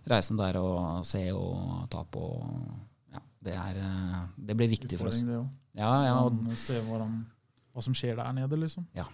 [0.10, 2.26] reise der og se og ta på
[3.14, 3.78] ja, det, er,
[4.36, 5.22] det blir viktig for oss.
[5.24, 5.43] Det.
[5.80, 6.18] Ja, ja,
[6.60, 8.89] Se hva som skjer der nede, liksom.
[8.97, 9.08] Ja.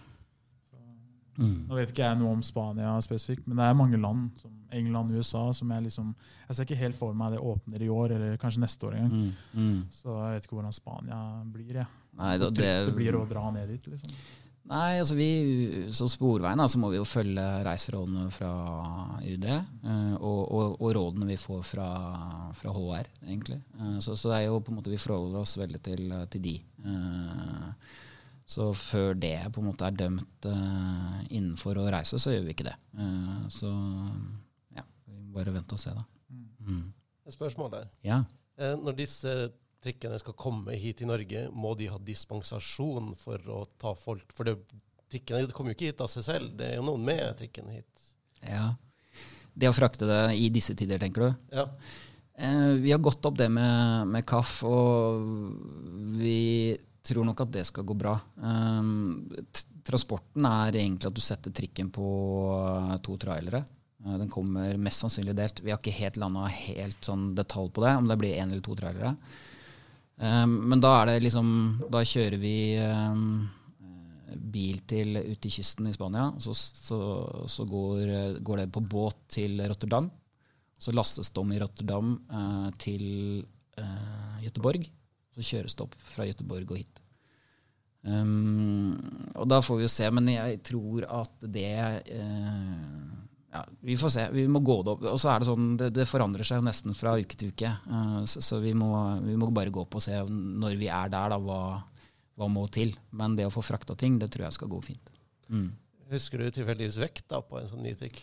[1.38, 4.56] Mm, nå vet ikke jeg noe om Spania spesifikt, men det er mange land, som
[4.76, 6.10] England USA, som jeg liksom
[6.48, 9.14] Jeg ser ikke helt for meg det åpner i år, eller kanskje neste år engang.
[9.14, 9.80] mm, mm.
[9.94, 11.88] Så jeg vet ikke hvordan Spania blir, jeg.
[12.18, 14.14] Nei, da, det, det blir å dra ned dit, liksom.
[14.70, 15.30] Nei, altså vi,
[15.96, 18.50] så Sporveien da, så må vi jo følge reiserådene fra
[19.24, 21.88] UD, eh, og, og, og rådene vi får fra,
[22.54, 23.58] fra HR, egentlig.
[23.80, 26.44] Eh, så, så det er jo på en måte vi forholder oss veldig til, til
[26.44, 26.54] de.
[28.50, 32.54] Så før det på en måte er dømt uh, innenfor å reise, så gjør vi
[32.56, 32.74] ikke det.
[32.98, 33.70] Uh, så
[34.74, 36.02] ja, vi bare vente og se, da.
[36.66, 36.88] Mm.
[37.30, 37.88] Et spørsmål der.
[38.06, 38.24] Ja.
[38.58, 39.36] Uh, Når disse
[39.84, 44.34] trikkene skal komme hit i Norge, må de ha dispensasjon for å ta folk?
[44.34, 44.58] For det,
[45.14, 48.12] trikkene kommer jo ikke hit av seg selv, det er jo noen med trikken hit.
[48.42, 48.72] ja.
[49.60, 51.30] Det å frakte det i disse tider, tenker du?
[51.52, 51.64] Ja.
[52.80, 55.26] Vi har gått opp det med, med kaff, og
[56.16, 58.14] vi tror nok at det skal gå bra.
[58.36, 59.28] Um,
[59.86, 62.08] transporten er egentlig at du setter trikken på
[62.52, 63.62] uh, to trailere.
[64.04, 65.62] Uh, den kommer mest sannsynlig delt.
[65.64, 68.64] Vi har ikke helt landa helt sånn detalj på det, om det blir én eller
[68.64, 69.14] to trailere.
[70.20, 71.46] Um, men da er det liksom
[71.88, 73.46] Da kjører vi um,
[73.80, 76.26] eh, bil til ut til kysten i Spania.
[76.44, 76.98] Så, så,
[77.48, 80.10] så går, eh, går det på båt til Rotterdam.
[80.80, 83.06] Så lastes det om i Rotterdam eh, til
[83.80, 84.84] uh, Göteborg.
[85.36, 87.00] Så kjøres det opp fra Göteborg og hit.
[88.00, 88.96] Um,
[89.36, 91.74] og da får vi jo se, men jeg tror at det
[92.16, 93.10] uh,
[93.52, 94.24] ja, Vi får se.
[94.32, 95.04] Vi må gå det opp.
[95.12, 97.74] Og så er det sånn, det, det forandrer seg nesten fra uke til uke.
[97.90, 98.90] Uh, så så vi, må,
[99.26, 101.62] vi må bare gå opp og se når vi er der, da, hva,
[102.40, 102.94] hva må til.
[103.16, 105.12] Men det å få frakta ting, det tror jeg skal gå fint.
[105.50, 105.70] Mm.
[106.10, 108.22] Husker du tilfeldigvis vekt da, på en sånn ny trikk?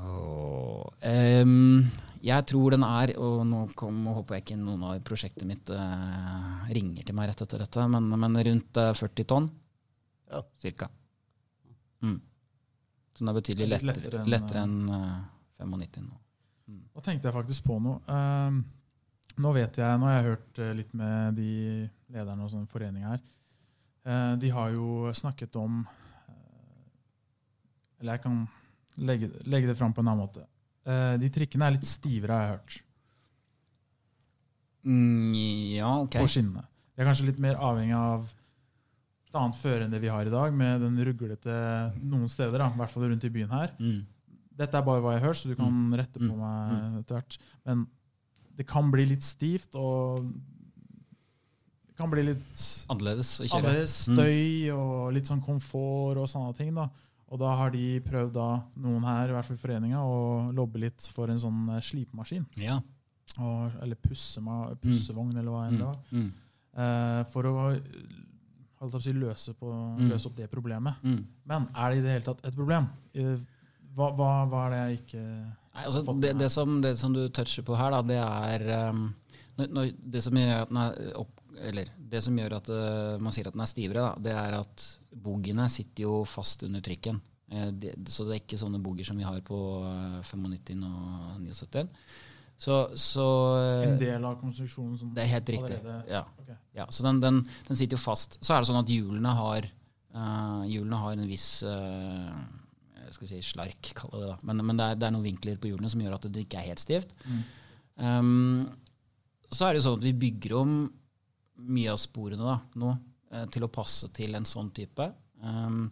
[0.00, 1.84] Oh, ehm,
[2.22, 6.66] jeg tror den er, og nå kom, håper jeg ikke noen av prosjektet mitt eh,
[6.76, 9.48] ringer til meg rett etter dette, men, men rundt eh, 40 tonn
[10.30, 10.42] Ja.
[10.62, 10.88] cirka.
[12.02, 12.20] Mm.
[13.12, 16.20] Så den er betydelig Det er litt lettere, enn, lettere enn, enn eh, 95 nå.
[16.94, 17.98] Da tenkte jeg faktisk på noe.
[18.08, 18.62] Ehm,
[19.42, 21.52] nå vet jeg, nå har jeg hørt eh, litt med de
[22.12, 23.20] lederne og sånn forening her.
[24.02, 26.32] Uh, de har jo snakket om uh,
[28.00, 28.40] Eller jeg kan
[28.98, 30.42] legge, legge det fram på en annen måte.
[30.86, 32.82] Eh, de trikkene er litt stivere, har jeg hørt,
[34.84, 35.32] Mm,
[35.76, 36.16] ja, ok.
[36.18, 36.64] på skinnene.
[36.96, 38.24] De er kanskje litt mer avhengig av
[39.28, 41.54] et annet føre enn det vi har i dag, med den ruglete
[42.02, 43.70] noen steder, da, i hvert fall rundt i byen her.
[43.78, 44.00] Mm.
[44.58, 46.42] Dette er bare hva jeg har hørt, så du kan rette på Mm.
[46.42, 47.38] meg etter hvert.
[47.64, 47.86] Men
[48.56, 50.26] det kan bli litt stivt, og
[51.86, 56.74] det kan bli litt Annerledes annerledes støy og litt sånn komfort og sånne ting.
[56.74, 56.88] da.
[57.32, 61.06] Og da har de prøvd, da, noen her, i hvert fall foreninga, å lobbe litt
[61.14, 62.44] for en sånn eh, slipemaskin.
[62.60, 62.76] Ja.
[63.40, 65.88] Og, eller pussevogn, eller hva enn det Mm.
[65.88, 65.98] var.
[66.12, 66.32] Mm.
[66.72, 70.08] Uh, for å si, løse, på, Mm.
[70.10, 70.94] løse opp det problemet.
[71.04, 71.24] Mm.
[71.46, 72.88] Men er det i det hele tatt et problem?
[73.14, 73.36] Eh,
[73.94, 75.22] Hva, hva, hva er det jeg ikke
[75.74, 79.14] Nei, altså, det, det, som, det som du toucher på her, da, det er um,
[79.58, 83.20] når, når, Det som gjør at den er opp, Eller det som gjør at uh,
[83.22, 86.82] man sier at den er stivere, da, det er at bogiene sitter jo fast under
[86.84, 87.20] trikken.
[87.52, 91.42] Eh, det, så det er ikke sånne bogier som vi har på uh, 95 og
[91.44, 91.84] 79.
[92.62, 93.26] Så, så
[93.82, 95.78] En del av konstruksjonen som Det er helt riktig.
[96.06, 96.22] Ja.
[96.44, 96.58] Okay.
[96.78, 98.38] Ja, så den, den, den sitter jo fast.
[98.38, 99.66] Så er det sånn at hjulene har,
[100.14, 102.30] uh, hjulene har en viss uh,
[103.12, 104.36] skal si slark, kalle det da.
[104.48, 106.60] Men, men det, er, det er noen vinkler på hjulene som gjør at det ikke
[106.60, 107.12] er helt stivt.
[107.26, 107.42] Mm.
[108.02, 108.62] Um,
[109.52, 110.76] så er det jo sånn at vi bygger om
[111.68, 112.90] mye av sporene da, nå
[113.32, 115.04] eh, til å passe til en sånn type.
[115.42, 115.90] Um,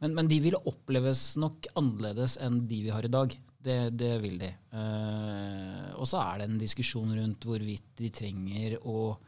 [0.00, 3.28] men, men de vil oppleves nok annerledes enn de vi har i dag.
[3.60, 4.50] Det, det vil de.
[4.72, 9.18] Uh, og så er det en diskusjon rundt hvorvidt de trenger å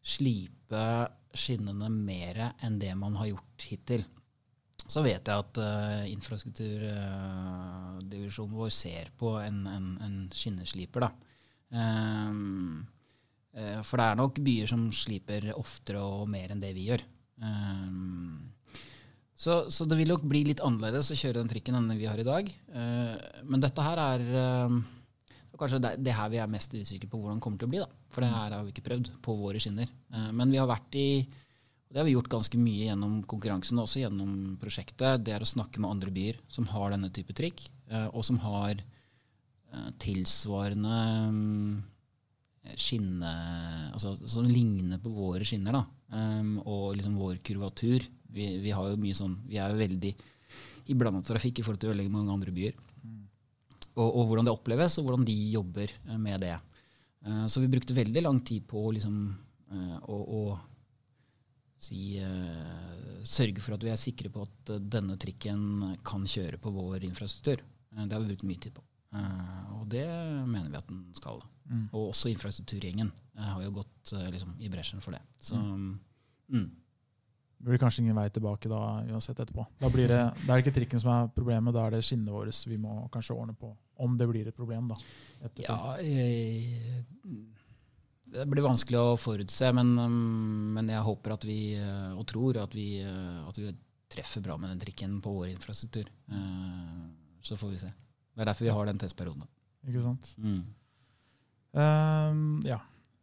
[0.00, 4.02] slipe skinnene mer enn det man har gjort hittil.
[4.90, 11.00] Så vet jeg at uh, infrastrukturdivisjonen vår ser på en, en, en skinnesliper.
[11.06, 11.10] Da.
[11.70, 12.30] Eh,
[13.50, 17.02] for det er nok byer som sliper oftere og mer enn det vi gjør.
[17.42, 18.52] Ehm,
[19.34, 22.20] så, så det vil nok bli litt annerledes å kjøre den trikken enn vi har
[22.20, 22.46] i dag.
[22.46, 24.80] Eh, men dette her er eh,
[25.60, 27.82] kanskje det, her vi er mest usikre på hvordan det kommer til å bli.
[27.82, 27.88] Da.
[28.12, 29.88] For det her har vi ikke prøvd på våre skinner.
[30.12, 31.10] Eh, men vi har vært i
[31.90, 35.24] og det har vi gjort ganske mye gjennom konkurransen og også gjennom prosjektet.
[35.26, 38.38] Det er å snakke med andre byer som har denne type trikk, eh, og som
[38.44, 41.00] har eh, tilsvarende
[42.76, 43.30] skinne
[43.94, 45.84] altså, Som ligner på våre skinner, da.
[46.10, 48.04] Um, og liksom vår kurvatur.
[48.30, 50.12] Vi, vi har jo mye sånn Vi er jo veldig
[50.90, 52.78] i blanda trafikk i forhold til veldig mange andre byer.
[54.00, 56.56] Og, og hvordan det oppleves, og hvordan de jobber eh, med det.
[57.26, 59.16] Uh, så vi brukte veldig lang tid på liksom,
[59.74, 60.42] uh, å, å
[61.80, 66.72] si, uh, sørge for at vi er sikre på at denne trikken kan kjøre på
[66.74, 67.62] vår infrastruktur.
[67.90, 68.86] Det har vi brukt mye tid på.
[69.74, 70.06] Og det
[70.46, 71.40] mener vi at den skal.
[71.70, 71.86] Mm.
[71.92, 75.22] Og også infrastrukturgjengen eh, har jo gått eh, liksom, i bresjen for det.
[75.38, 76.70] Så mm.
[77.60, 78.80] Det blir kanskje ingen vei tilbake da
[79.12, 79.66] uansett etterpå.
[79.78, 82.34] Da blir det, da er det ikke trikken som er problemet, da er det skinnene
[82.34, 83.74] våre vi må kanskje ordne på.
[84.00, 84.96] Om det blir et problem, da.
[85.44, 85.68] etterpå.
[85.68, 86.80] Ja, jeg,
[88.30, 92.60] det blir vanskelig å forutse, men, um, men jeg håper at vi, eh, og tror
[92.62, 93.72] at vi, eh, at vi
[94.10, 96.06] treffer bra med den trikken på vår infrastruktur.
[96.30, 97.08] Eh,
[97.42, 97.88] Så får vi se.
[97.88, 99.46] Det er derfor vi har den testperioden.
[99.88, 100.34] Ikke sant?
[100.36, 100.60] Mm.
[101.78, 102.80] Ehm, ja.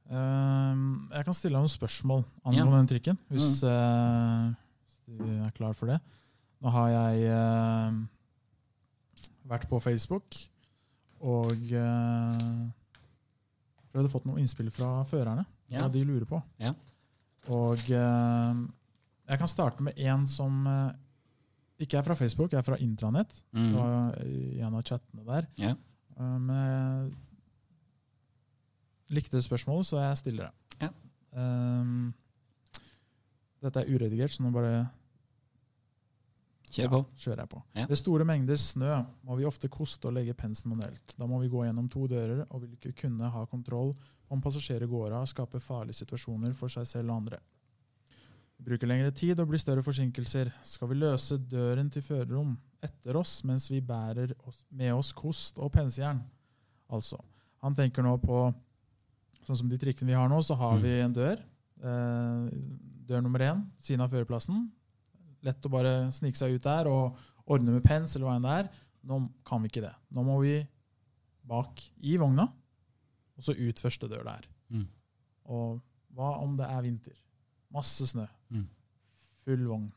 [0.07, 4.45] Um, jeg kan stille deg noen spørsmål angående den trikken, hvis, eh,
[4.87, 5.97] hvis du er klar for det.
[6.63, 7.97] Nå har jeg uh,
[9.51, 10.37] vært på Facebook
[11.19, 12.63] og uh,
[13.91, 15.43] prøvd å få noen innspill fra førerne.
[15.67, 15.83] Ja.
[15.83, 16.39] Hva de lurer på.
[16.63, 16.71] Ja.
[17.51, 18.63] Og uh,
[19.27, 20.91] jeg kan starte med en som eh,
[21.83, 23.33] ikke er fra Facebook, jeg er fra intranett.
[23.51, 23.73] Mm.
[24.23, 25.49] I en av chattene der.
[25.59, 25.73] Ja.
[26.15, 27.11] Men
[29.13, 30.79] likte spørsmålet, så jeg stiller det.
[30.85, 30.89] Ja.
[31.37, 32.13] Um,
[33.63, 34.87] dette er uredigert, så nå bare
[36.67, 36.99] Kjør på.
[37.15, 37.61] kjører jeg på.
[37.79, 37.85] Ja.
[37.87, 41.15] Ved store mengder snø må vi ofte koste og legge pensen manuelt.
[41.17, 43.93] Da må vi gå gjennom to dører og vil ikke kunne ha kontroll
[44.27, 47.39] om passasjerer går av og skaper farlige situasjoner for seg selv og andre.
[48.57, 50.49] Vi bruker lengre tid og blir større forsinkelser.
[50.65, 55.61] Skal vi løse døren til førerrom etter oss mens vi bærer oss, med oss kost
[55.61, 56.19] og pensejern?
[56.91, 57.19] Altså,
[57.63, 58.47] han tenker nå på
[59.47, 60.81] Sånn som de trikkene vi har nå, så har Mm.
[60.83, 61.39] vi en dør.
[61.79, 62.49] Eh,
[63.07, 64.69] dør nummer én, siden av førerplassen.
[65.43, 67.15] Lett å bare snike seg ut der og
[67.47, 68.69] ordne med pens eller hva enn det er.
[69.07, 69.93] Nå kan vi ikke det.
[70.13, 70.67] Nå må vi
[71.47, 72.43] bak i vogna,
[73.37, 74.41] og så ut første dør der.
[74.69, 74.87] Mm.
[75.47, 75.81] Og
[76.13, 77.15] hva om det er vinter?
[77.71, 78.27] Masse snø.
[78.51, 78.67] Mm.
[79.45, 79.91] Full vogn.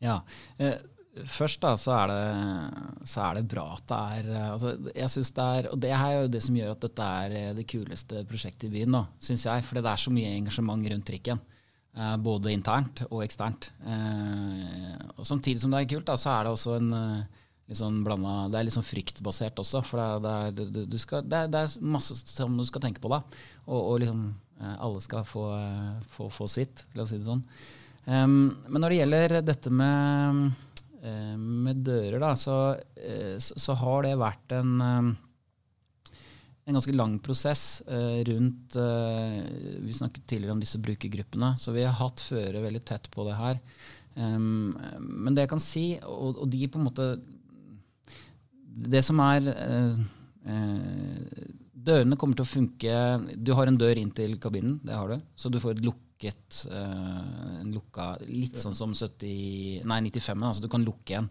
[0.00, 0.22] Ja.
[0.58, 0.78] Eh,
[1.24, 5.12] først da, så er, det, så er det bra at det er eh, altså, jeg
[5.12, 7.66] synes det er, Og det er jo det som gjør at dette er eh, det
[7.70, 9.64] kuleste prosjektet i byen, syns jeg.
[9.66, 11.40] For det er så mye engasjement rundt trikken.
[11.96, 13.70] Eh, både internt og eksternt.
[15.16, 16.92] Og Samtidig som det er kult, da, så er det også en
[17.66, 19.82] litt sånn blanda, det er litt sånn fryktbasert også.
[19.86, 23.22] For det er, det, er, det, er, masse som du skal tenke på da.
[23.66, 25.48] Og, og liksom alle skal få,
[26.08, 27.42] få, få sitt, la oss si det sånn.
[28.06, 30.54] Um, men når det gjelder dette med,
[31.36, 32.56] med dører, da, så,
[32.96, 35.10] eh, så, så har det vært en, eh,
[36.66, 39.36] en ganske lang prosess eh, rundt eh,
[39.86, 43.38] Vi snakket tidligere om disse brukergruppene, så vi har hatt føre veldig tett på det
[43.38, 43.62] her.
[44.16, 47.04] Men det jeg kan si, og, og de på en måte
[48.88, 49.98] Det som er eh,
[50.48, 51.42] eh,
[51.86, 52.94] Dørene kommer til å funke
[53.36, 55.20] Du har en dør inn til kabinen, det har du.
[55.36, 60.64] Så du får et lukket eh, en lukka, Litt sånn som 70, nei, 95, altså
[60.64, 61.28] du kan lukke en.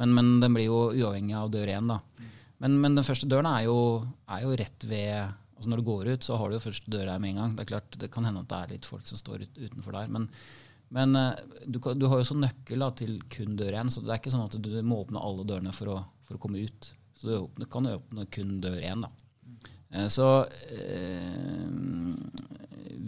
[0.00, 1.92] Men, men den blir jo uavhengig av dør én.
[2.62, 3.78] Men, men den første døren er jo,
[4.30, 7.06] er jo rett ved altså Når du går ut, så har du jo første dør
[7.06, 7.52] der med en gang.
[7.54, 9.94] Det er klart, det kan hende at det er litt folk som står ut, utenfor
[9.94, 10.08] der.
[10.10, 10.24] Men,
[10.90, 14.10] men eh, du, du har jo også nøkkel da, til kun dør én, så det
[14.10, 16.90] er ikke sånn at du må åpne alle dørene for å, for å komme ut.
[17.14, 19.06] Så du åpner, kan åpne kun dør én.
[19.06, 19.12] da.
[19.92, 21.68] Eh, Så eh,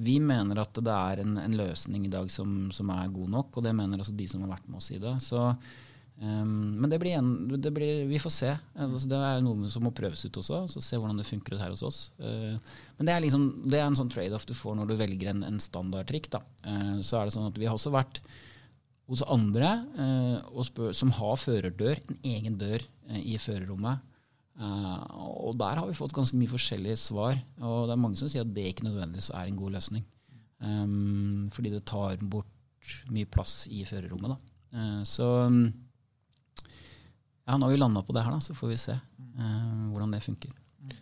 [0.05, 3.57] vi mener at det er en, en løsning i dag som, som er god nok,
[3.57, 5.15] og det mener også de som har vært med oss i det.
[5.25, 5.41] Så,
[6.21, 8.51] eh, men det blir, en, det blir Vi får se.
[8.77, 11.63] Altså, det er noe som må prøves ut også, så se hvordan det funker ut
[11.65, 12.01] her hos oss.
[12.21, 12.57] Eh,
[12.99, 15.45] Men det er, liksom, det er en sånn trade-off du får når du velger en,
[15.49, 16.29] en standardtrikk.
[16.37, 16.43] da.
[16.67, 18.21] Eh, Så er det sånn at vi har også vært
[19.05, 19.69] hos andre
[20.57, 22.81] og spør, som har førerdør, en egen dør
[23.21, 24.01] i førerrommet.
[24.55, 24.99] Eh,
[25.45, 27.39] og der har vi fått ganske mye forskjellige svar.
[27.61, 30.05] Og det er mange som sier at det ikke nødvendigvis er en god løsning.
[30.65, 34.53] Um, fordi det tar bort mye plass i førerrommet.
[34.73, 35.67] Eh, så um,
[37.45, 40.15] ja, nå har vi landa på det her, da, så får vi se uh, hvordan
[40.15, 40.55] det funker.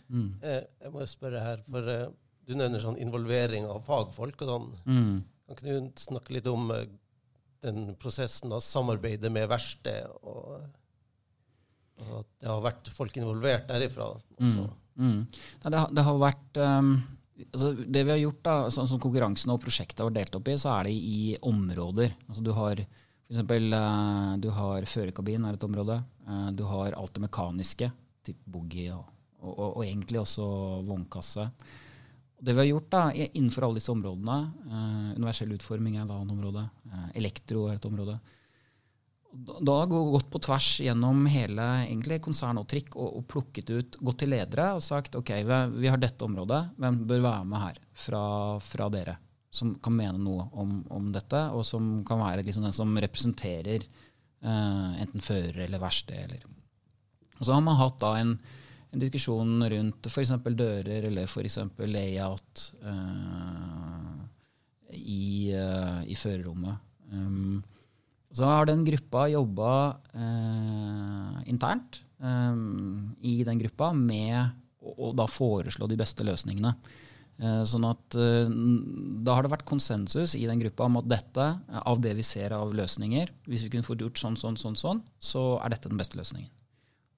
[0.08, 0.26] Mm.
[0.42, 2.08] Jeg må spørre her, for uh,
[2.48, 4.68] du nevner sånn involvering av fagfolk og sånn.
[4.88, 5.14] Mm.
[5.52, 6.72] Kan ikke du snakke litt om
[7.62, 10.64] den prosessen av samarbeidet med verksted, og,
[12.08, 14.12] og at det har vært folk involvert derifra?
[14.38, 14.56] Mm.
[14.96, 15.20] Mm.
[15.24, 16.90] Nei, det, har, det har vært um,
[17.46, 20.50] altså Det vi har gjort, da, sånn som konkurransen og prosjektet har vært delt opp
[20.52, 22.12] i, så er det i områder.
[22.28, 23.40] Altså du har f.eks.
[23.40, 26.02] eh, du har førerkabin er et område.
[26.26, 27.90] eh, du har alt det mekaniske,
[28.26, 29.08] typ boogie og,
[29.40, 30.44] og, og, og egentlig også
[30.86, 31.48] vognkasse.
[32.42, 36.36] Det vi har gjort da, innenfor alle disse områdene, eh, universell utforming er et annet
[36.36, 36.68] område,
[37.18, 38.18] elektro er et område,
[39.32, 44.20] da gått på tvers gjennom hele egentlig konsern og trikk og, og plukket ut, gått
[44.22, 47.78] til ledere og sagt ok, vi, vi har dette området, hvem bør være med her
[48.04, 48.24] fra,
[48.60, 49.16] fra dere?
[49.52, 53.84] Som kan mene noe om, om dette, og som kan være liksom den som representerer
[53.84, 56.22] eh, enten fører eller verksted.
[56.24, 56.46] Eller.
[57.38, 58.36] Og så har man hatt da en,
[58.92, 60.32] en diskusjon rundt f.eks.
[60.56, 61.58] dører eller f.eks.
[61.84, 64.16] layout eh,
[64.96, 66.88] i, eh, i førerrommet.
[67.12, 67.60] Um,
[68.32, 69.72] så har den gruppa jobba
[70.16, 72.58] eh, internt eh,
[73.28, 74.38] i den gruppa med
[74.82, 76.74] å, å da foreslå de beste løsningene.
[77.42, 78.50] Eh, sånn at eh,
[79.24, 82.24] Da har det vært konsensus i den gruppa om at dette, eh, av det vi
[82.26, 85.90] ser av løsninger Hvis vi kunne fått gjort sånn, sånn, sånn, sånn, så er dette
[85.90, 86.50] den beste løsningen.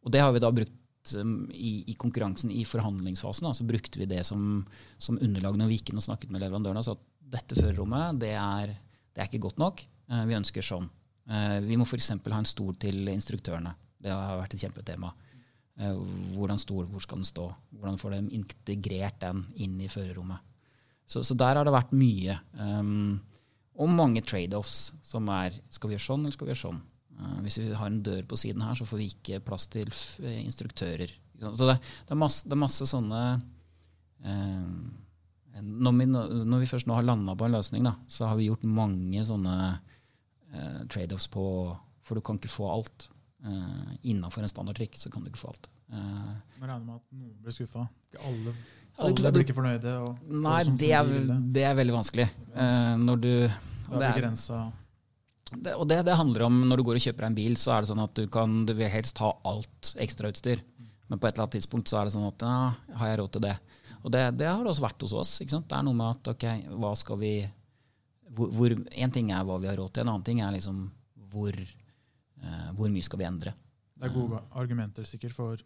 [0.06, 3.48] Og det har vi da brukt um, i, i konkurransen i forhandlingsfasen.
[3.48, 4.62] Da, så brukte vi det som,
[5.00, 6.84] som underlag når vi gikk inn og snakket med leverandørene.
[6.84, 8.74] Så at dette førerrommet det er,
[9.16, 9.80] det er ikke godt nok.
[10.12, 10.90] Eh, vi ønsker sånn.
[11.30, 12.10] Eh, vi må f.eks.
[12.10, 13.74] ha en stol til instruktørene.
[14.04, 15.12] Det har vært et kjempetema.
[15.80, 16.00] Eh,
[16.36, 17.46] hvordan stol, hvor skal den stå?
[17.78, 20.42] Hvordan får de integrert den inn i førerrommet?
[21.06, 22.38] Så, så der har det vært mye.
[22.56, 23.20] Um,
[23.74, 26.78] og mange trade-offs som er skal vi gjøre sånn eller skal vi gjøre sånn.
[27.18, 29.90] Uh, hvis vi har en dør på siden her, så får vi ikke plass til
[30.40, 31.12] instruktører.
[31.42, 33.20] Så det, det, er, masse, det er, masse, sånne
[34.24, 34.94] um,
[35.60, 38.48] når, vi, når, vi, først nå har landa på en løsning, da, så har vi
[38.48, 39.56] gjort mange sånne
[40.54, 41.44] uh, trade-offs på
[42.04, 43.08] For du kan ikke få alt.
[43.44, 45.68] Eh, Innafor en standardtrikk så kan du ikke få alt.
[45.92, 45.98] Eh,
[46.60, 47.86] Man regner med at noen blir skuffa.
[48.12, 48.54] Ikke alle
[48.94, 49.92] alle blir ikke fornøyde?
[50.04, 51.08] Og, nei, og det, er,
[51.56, 52.28] det, er, veldig vanskelig.
[52.54, 53.30] Eh, når du
[53.90, 54.28] og det, er,
[55.50, 57.74] det, og det, det, handler om når du går og kjøper deg en bil, så
[57.74, 60.62] er det sånn at du, kan, du vil helst ha alt ekstrautstyr.
[61.10, 62.54] Men på et eller annet tidspunkt så er det sånn at ja,
[63.00, 63.58] har jeg råd til det?
[64.04, 65.34] Og det, det har også vært hos oss.
[65.42, 66.46] Det er noe med at ok,
[66.80, 67.34] hva skal vi
[68.34, 70.82] hvor, hvor, En ting er hva vi har råd til, en annen ting er liksom
[71.34, 71.54] hvor,
[72.42, 73.54] uh, hvor mye skal vi endre.
[73.94, 75.62] Det er gode argumenter sikkert for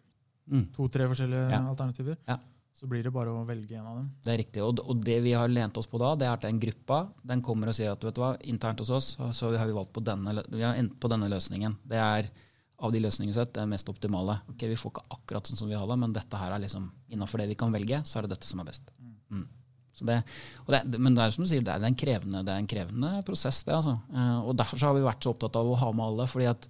[0.49, 0.69] mm.
[0.75, 1.61] to-tre forskjellige ja.
[1.71, 2.17] alternativer.
[2.29, 2.39] Ja.
[2.79, 4.05] Så blir det bare å velge en av dem.
[4.23, 4.61] Det er riktig.
[4.63, 7.41] Og, og det vi har lent oss på da, det er at den gruppa den
[7.43, 10.03] kommer og sier at vet du hva, internt hos oss så har vi valgt på
[10.05, 11.75] denne, vi har endt på denne løsningen.
[11.89, 12.29] Det er
[12.79, 14.37] av de løsningene sett det mest optimale.
[14.53, 16.87] Ok, Vi får ikke akkurat sånn som vi har det, men dette her er liksom
[17.11, 18.93] innafor det vi kan velge, så er det dette som er best.
[19.27, 19.43] Mm.
[19.99, 20.21] Det,
[20.69, 23.63] det, men det er som du sier, det er en krevende, er en krevende prosess.
[23.67, 23.97] det altså.
[24.13, 26.29] Eh, og Derfor har vi vært så opptatt av å ha med alle.
[26.31, 26.69] fordi at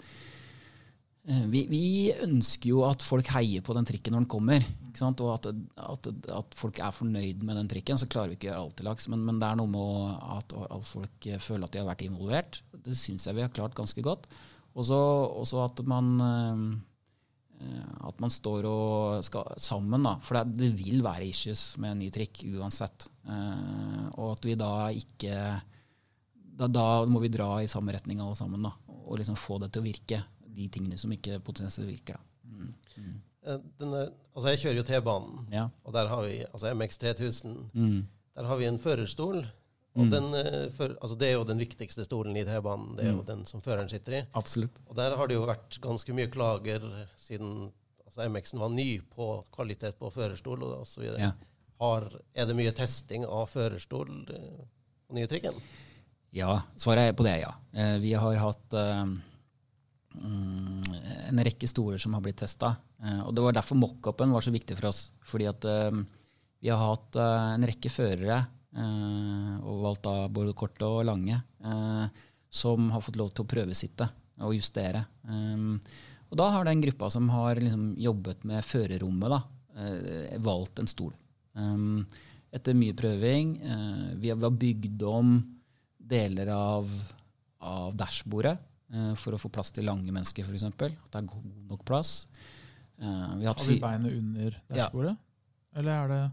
[1.30, 1.82] Eh, vi, vi,
[2.26, 4.68] ønsker jo at folk heier på den trikken når den kommer.
[5.00, 5.48] Og at,
[5.80, 8.00] at, at, folk er fornøyd med den trikken.
[8.00, 9.10] Så klarer vi ikke å gjøre alt til laks.
[9.12, 12.62] Men, men, det er noe med at, at, folk føler at de har vært involvert.
[12.74, 14.30] Det syns jeg vi har klart ganske godt.
[14.78, 16.66] Og så at man eh,
[17.60, 20.06] at man står og skal sammen.
[20.06, 20.16] Da.
[20.24, 23.10] For det, det, vil være issues med en ny trikk uansett.
[23.28, 25.36] Eh, og at vi da ikke
[26.60, 29.72] da, da, må vi dra i samme retning alle sammen da, og liksom få det
[29.74, 30.22] til å virke
[30.60, 32.20] de tingene som ikke potensielt virker.
[32.44, 32.72] Mm.
[33.00, 33.14] Mm.
[33.48, 35.68] Eh, denne, altså jeg kjører jo T-banen, ja.
[35.84, 37.56] og der har vi altså MX3000.
[37.74, 38.02] Mm.
[38.40, 39.44] Der har vi en førerstol.
[39.98, 40.10] Og mm.
[40.14, 42.96] den, eh, for, altså det er jo den viktigste stolen i T-banen.
[42.98, 43.28] Det er jo mm.
[43.28, 44.24] den som føreren sitter i.
[44.38, 44.78] Absolutt.
[44.88, 46.86] Og der har det jo vært ganske mye klager
[47.20, 47.72] siden
[48.06, 51.06] altså MX-en var ny på kvalitet på førerstol osv.
[51.20, 51.34] Ja.
[52.34, 54.62] er det mye testing av førerstol eh,
[55.08, 55.58] på nye trikken?
[56.36, 57.54] Ja, svaret på det er ja.
[57.98, 59.16] Vi har hatt um,
[60.18, 62.76] en rekke stoler som har blitt testa.
[63.04, 65.10] Eh, og det var derfor mockupen var så viktig for oss.
[65.26, 66.06] Fordi at um,
[66.60, 71.40] vi har hatt eh, en rekke førere, og valgt da både korte og lange,
[72.50, 74.06] som har fått lov til å prøvesitte
[74.46, 75.02] og justere.
[76.30, 79.40] Og da har den gruppa som har liksom jobbet med førerrommet, da,
[80.46, 81.16] valgt en stol.
[82.54, 83.56] Etter mye prøving.
[84.22, 85.34] Vi har bygd om
[85.98, 86.94] deler av,
[87.66, 88.58] av dashbordet
[88.90, 90.66] Eh, for å få plass til lange mennesker, f.eks.
[90.66, 92.24] At det er god nok plass.
[93.00, 95.80] Uh, vi har, har vi beinet under dashbordet, ja.
[95.80, 96.24] eller er det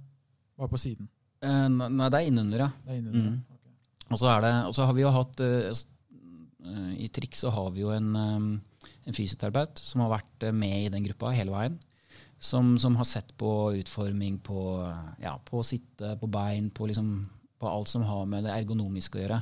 [0.59, 1.07] bare på siden?
[1.47, 2.71] Uh, nei, det er innunder, ja.
[2.85, 3.59] Det er innunder, mm.
[3.59, 3.75] okay.
[4.15, 5.83] Og så har vi jo hatt uh,
[6.99, 8.49] I Trikk så har vi jo en, um,
[9.07, 11.79] en fysioterapeut som har vært med i den gruppa hele veien.
[12.39, 14.61] Som, som har sett på utforming på,
[15.23, 17.15] ja, på å sitte, på bein, på, liksom,
[17.57, 19.39] på alt som har med det ergonomiske å gjøre.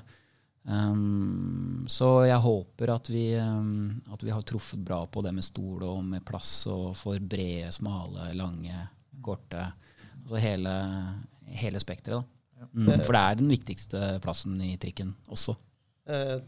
[0.64, 5.44] Um, så jeg håper at vi, um, at vi, har truffet bra på det med
[5.44, 8.86] stol og med plass og for brede, smale, lange,
[9.24, 9.66] korte.
[10.22, 10.72] Altså hele,
[11.46, 12.24] hele spekteret.
[12.58, 12.68] Ja.
[12.72, 15.56] Mm, for det er den viktigste plassen i trikken også.
[16.10, 16.38] Eh,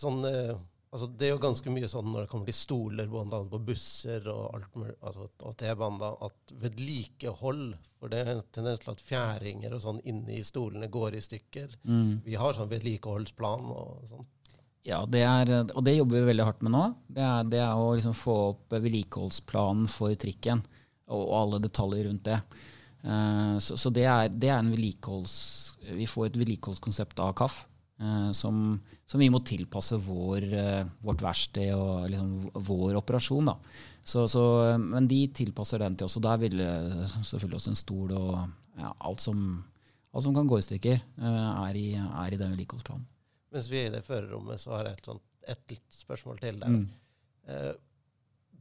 [0.00, 0.54] sånn, eh,
[0.90, 3.40] altså det er jo ganske mye sånn når det kommer til stoler, bl.a.
[3.50, 7.66] på busser og, alt, altså, og T-baner, at vedlikehold
[8.00, 11.78] For det er en tendens til at fjæringer og sånn inni stolene går i stykker.
[11.88, 12.20] Mm.
[12.26, 14.26] Vi har sånn vedlikeholdsplan og sånn.
[14.84, 16.82] Ja, det er, og det jobber vi veldig hardt med nå.
[17.08, 20.60] Det er, det er å liksom få opp vedlikeholdsplanen for trikken
[21.08, 22.36] og, og alle detaljer rundt det.
[23.04, 25.36] Uh, så, så det, er, det, er, en vedlikeholds...
[25.92, 27.64] Vi får et vedlikeholdskonsept av KAF
[28.00, 33.52] Eh, som, som, vi må tilpasse vår, eh, vårt verksted og liksom vår operasjon.
[33.52, 33.54] Da.
[34.02, 34.42] Så, så,
[34.82, 36.58] men de tilpasser den til oss, og der vil
[37.14, 38.34] selvfølgelig også en stol og
[38.80, 39.38] ja, alt, som,
[40.10, 43.06] alt, som, kan gå i stykker, eh, er i, er i den vedlikeholdsplanen.
[43.54, 46.58] Mens vi er i det førerrommet, så har jeg et, sånt, et litt spørsmål til
[46.64, 46.74] der.
[46.74, 46.86] Mm.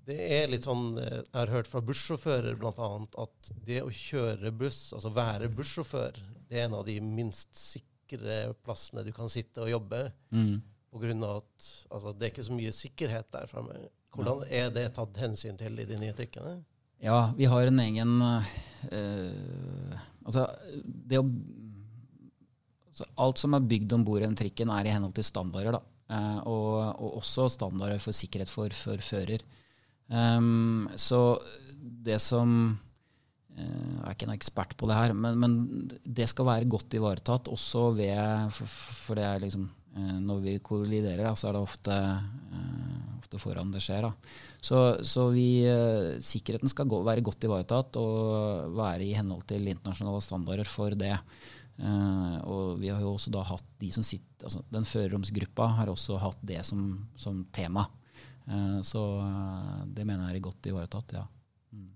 [0.04, 2.90] Det er litt sånn, Jeg har hørt fra bussjåfører bl.a.
[3.24, 7.92] at det å kjøre buss, altså være bussjåfør, det er en av de minst sikre
[8.14, 10.12] sikre plassene du kan sitte og jobbe.
[10.32, 10.62] Mm.
[10.92, 13.90] På grunn av at altså, det er ikke så mye sikkerhet der framme.
[14.14, 16.62] Hvordan er det tatt hensyn til i de nye trikkene?
[17.02, 20.46] Ja, vi har en egen øh, Altså,
[20.86, 25.16] det å altså, Alt som er bygd om bord i den trikken, er i henhold
[25.18, 25.80] til standarder.
[25.80, 25.82] da.
[26.14, 29.42] Uh, og, og, også standarder for sikkerhet for, for fører.
[30.14, 31.20] Um, så
[31.82, 32.78] det som
[33.54, 35.56] jeg er ikke en ekspert på det her, men, men,
[36.02, 38.66] det skal være godt ivaretatt også ved For,
[39.06, 39.68] for det er liksom
[40.26, 41.98] Når vi kolliderer, så er det ofte,
[43.20, 44.08] ofte foran det skjer.
[44.08, 44.40] Da.
[44.58, 45.62] Så, så vi,
[46.18, 51.14] sikkerheten skal gå, være godt ivaretatt og være i henhold til internasjonale standarder for det.
[52.50, 56.18] Og vi har jo også da hatt de som sitter, altså Den førerromsgruppa har også
[56.26, 57.86] hatt det som, som tema.
[58.48, 61.24] Uh, så uh, det mener jeg er godt ivaretatt, ja.
[61.72, 61.90] Mm.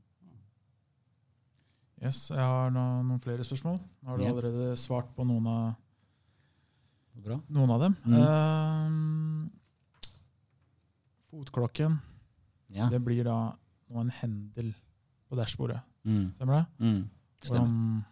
[2.04, 3.80] Yes, jeg har noen, noen flere spørsmål.
[4.08, 4.34] Har du yeah.
[4.34, 5.64] allerede svart på noen av,
[7.52, 7.96] noen av dem?
[8.06, 9.48] Mm.
[11.34, 11.98] fotklokken,
[12.74, 12.88] ja.
[12.94, 13.40] det blir da
[13.88, 14.72] nå en hendel
[15.28, 15.82] på dashbordet.
[16.08, 16.30] Mm.
[16.38, 16.86] Stemmer det?
[16.86, 17.02] Mm.
[17.42, 17.66] Stemmer.
[17.66, 18.06] Hvordan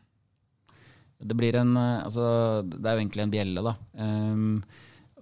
[1.23, 2.25] det blir en eh, altså,
[2.67, 3.75] Det er jo egentlig en bjelle, da.
[3.93, 4.59] Um,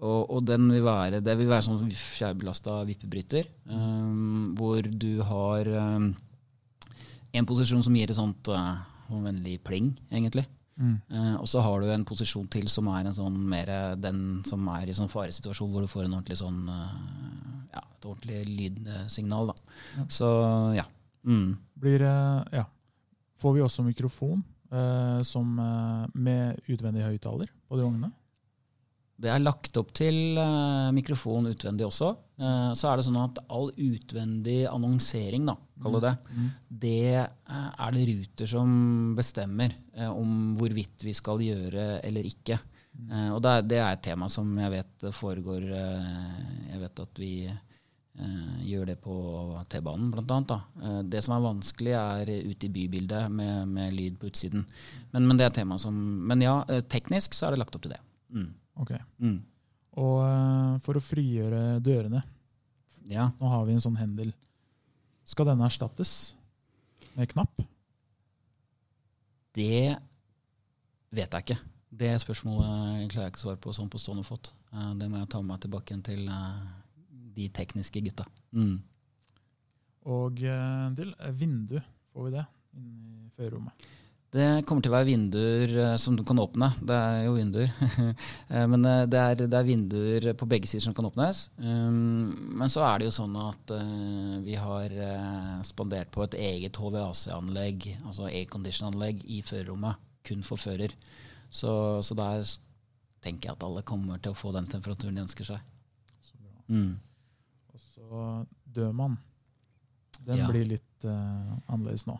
[0.03, 5.69] og, og, den vil være, det vil være sånn fjærbelasta vippebryter, um, hvor du har
[5.95, 6.09] um,
[7.33, 10.45] en posisjon som gir et sånt uh, vennlig pling, egentlig.
[10.75, 10.97] Mm.
[11.07, 13.69] Uh, og så har du en posisjon til som er en sånn mer
[14.01, 16.95] den som er i sånn faresituasjon, hvor du får en ordentlig sånn uh,
[17.71, 19.53] ja, et ordentlig lydsignal.
[19.53, 19.77] Da.
[19.99, 20.07] Ja.
[20.19, 20.31] Så
[20.79, 20.87] ja.
[21.23, 21.53] Mm.
[21.79, 22.65] Blir Ja.
[23.39, 24.43] Får vi også mikrofon?
[25.21, 25.51] som,
[26.17, 28.07] med utvendig høyttaler på de vognene?
[29.16, 32.14] Det er lagt opp til uh, mikrofon utvendig også.
[32.76, 35.53] så er det sånn at all utvendig annonsering, da,
[35.84, 36.47] kall det det, mm.
[36.82, 38.72] det er det Ruter som
[39.16, 39.76] bestemmer
[40.09, 42.57] om hvorvidt vi skal gjøre eller ikke.
[42.93, 43.30] Mm.
[43.34, 47.32] og det er, det et tema som jeg vet foregår Jeg vet at vi
[48.61, 49.16] gjør det på
[49.70, 50.57] T-banen, bl.a.
[50.78, 54.66] Uh, det som er vanskelig, er ute i bybildet med, med lyd på utsiden.
[55.11, 55.95] Men, men, det er tema som
[56.30, 56.59] Men ja,
[56.89, 58.01] teknisk så er det lagt opp til det.
[58.34, 58.51] Mm.
[58.80, 58.93] Ok.
[59.21, 59.41] Mm.
[60.01, 62.24] Og uh, for å frigjøre dørene
[63.11, 63.28] ja.
[63.36, 64.30] Nå har vi en sånn hendel.
[65.28, 66.34] Skal denne erstattes
[67.17, 67.59] med knapp?
[69.53, 69.97] Det
[71.13, 71.57] vet jeg ikke.
[71.93, 74.53] Det spørsmålet klarer jeg ikke å svare på sånn på stående fot.
[74.71, 76.32] det må jeg ta med meg tilbake igjen til
[77.36, 78.26] de tekniske gutta.
[78.55, 78.80] Mm.
[80.09, 81.78] Og eh, til eh, vindu,
[82.13, 82.45] får vi det
[82.80, 83.86] inni førerrommet?
[84.34, 86.71] Det kommer til å være vinduer eh, som du kan åpne.
[86.81, 87.69] Det er jo vinduer.
[88.71, 91.45] Men det er, det er, vinduer på begge sider som kan åpnes.
[91.61, 93.71] Um, men så er det jo sånn at
[94.45, 94.97] vi har
[95.65, 100.01] spandert på et eget HVAC-anlegg, altså aircondition-anlegg, i førerrommet.
[100.25, 100.93] Kun for fører.
[101.53, 101.71] Så,
[102.05, 102.45] så, der
[103.23, 105.73] tenker jeg at alle kommer til å få den temperaturen de ønsker seg.
[106.23, 106.55] Så bra.
[106.67, 106.93] Mm
[108.73, 109.17] dør man.
[110.23, 110.49] Den ja.
[110.49, 112.17] blir litt uh, annerledes nå.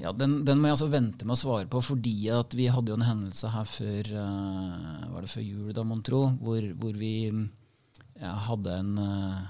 [0.00, 2.92] Ja, den, den, må jeg altså vente med å svare på, fordi at vi hadde
[2.92, 6.98] jo en hendelse her før uh, var det før jul, da, mon tro, hvor, hvor,
[6.98, 9.40] vi ja, hadde en uh,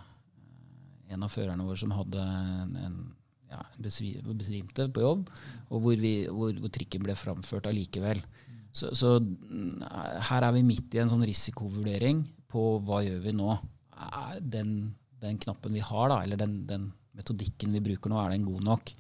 [1.13, 3.01] en av førerne våre som hadde en, en
[3.53, 5.27] ja, besvimte på jobb,
[5.69, 8.23] og hvor, vi, hvor, hvor trikken ble framført allikevel.
[8.73, 9.19] Så, så,
[10.31, 13.59] her er vi midt i en sånn risikovurdering på hva gjør vi nå.
[14.41, 14.73] Den
[15.23, 18.63] den knappen vi har, da, eller den, den, metodikken vi bruker nå, er den god
[18.65, 18.91] nok?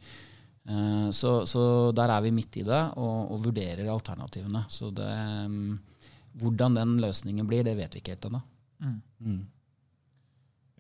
[0.69, 4.65] Uh, så, så, der er vi midt i det og, og vurderer alternativene.
[4.71, 5.11] Så det,
[6.39, 8.43] hvordan den løsningen blir, det vet vi ikke helt ennå.
[8.83, 9.01] Mm.
[9.19, 9.43] Mm.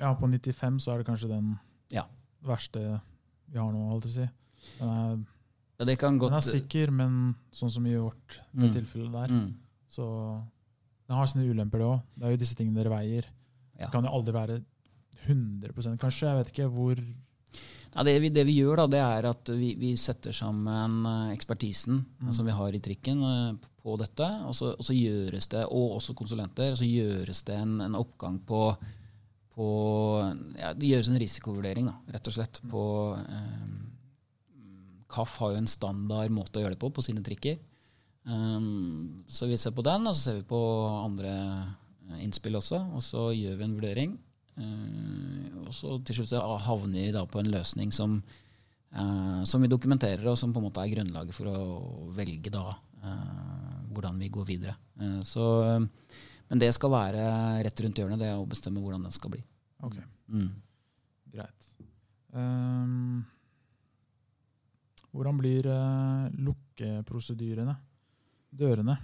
[0.02, 1.52] Ja, på 95 så er det kanskje den
[1.92, 2.06] ja.
[2.46, 2.80] verste
[3.52, 4.30] vi har nå, holdt jeg på å si.
[4.80, 5.12] Den er,
[5.82, 5.86] ja,
[6.22, 7.14] den er, sikker, men
[7.54, 8.68] sånn som i vårt mm.
[8.74, 9.48] tilfelle der, mm.
[9.90, 10.06] så
[11.08, 12.04] den har sine ulemper, det òg.
[12.16, 13.26] Det er jo disse tingene dere veier.
[13.74, 13.84] Ja.
[13.84, 14.58] Det kan jo aldri være
[15.26, 16.28] 100% kanskje?
[16.28, 17.02] Jeg vet ikke hvor
[17.95, 21.34] ja, det, vi, det, vi, gjør, da, det er at vi, vi setter sammen eh,
[21.34, 22.32] ekspertisen mm.
[22.32, 24.28] som vi har i trikken, eh, på dette.
[24.49, 27.99] Og så, og så, gjøres det, og også konsulenter, og så gjøres det en, en
[27.99, 28.64] oppgang på,
[29.57, 29.68] på
[30.57, 32.62] ja, Det gjøres en risikovurdering, da, rett og slett.
[32.70, 32.84] på
[33.20, 33.80] Eh,
[35.12, 37.59] KAF har jo en standard måte å gjøre det på på sine trikker.
[38.24, 40.61] Um, så vi ser på den, og så ser vi på
[41.03, 41.32] andre
[42.22, 42.80] innspill også.
[42.97, 44.14] Og så gjør vi en vurdering.
[44.53, 46.34] Uh, og så til slutt
[46.66, 48.18] havner vi da på en løsning som,
[48.92, 52.66] uh, som vi dokumenterer, og som på en måte er grunnlaget for å velge da
[52.72, 54.76] uh, hvordan vi går videre.
[55.26, 55.44] så,
[56.48, 57.24] men det skal være
[57.64, 59.42] rett rundt hjørnet, det å bestemme hvordan den skal bli.
[59.84, 59.98] Ok,
[60.32, 60.48] mm.
[61.34, 61.68] Greit.
[62.32, 63.20] Um,
[65.12, 65.68] hvordan blir
[66.46, 67.76] lukkeprosedyrene?
[68.48, 68.96] Dørene?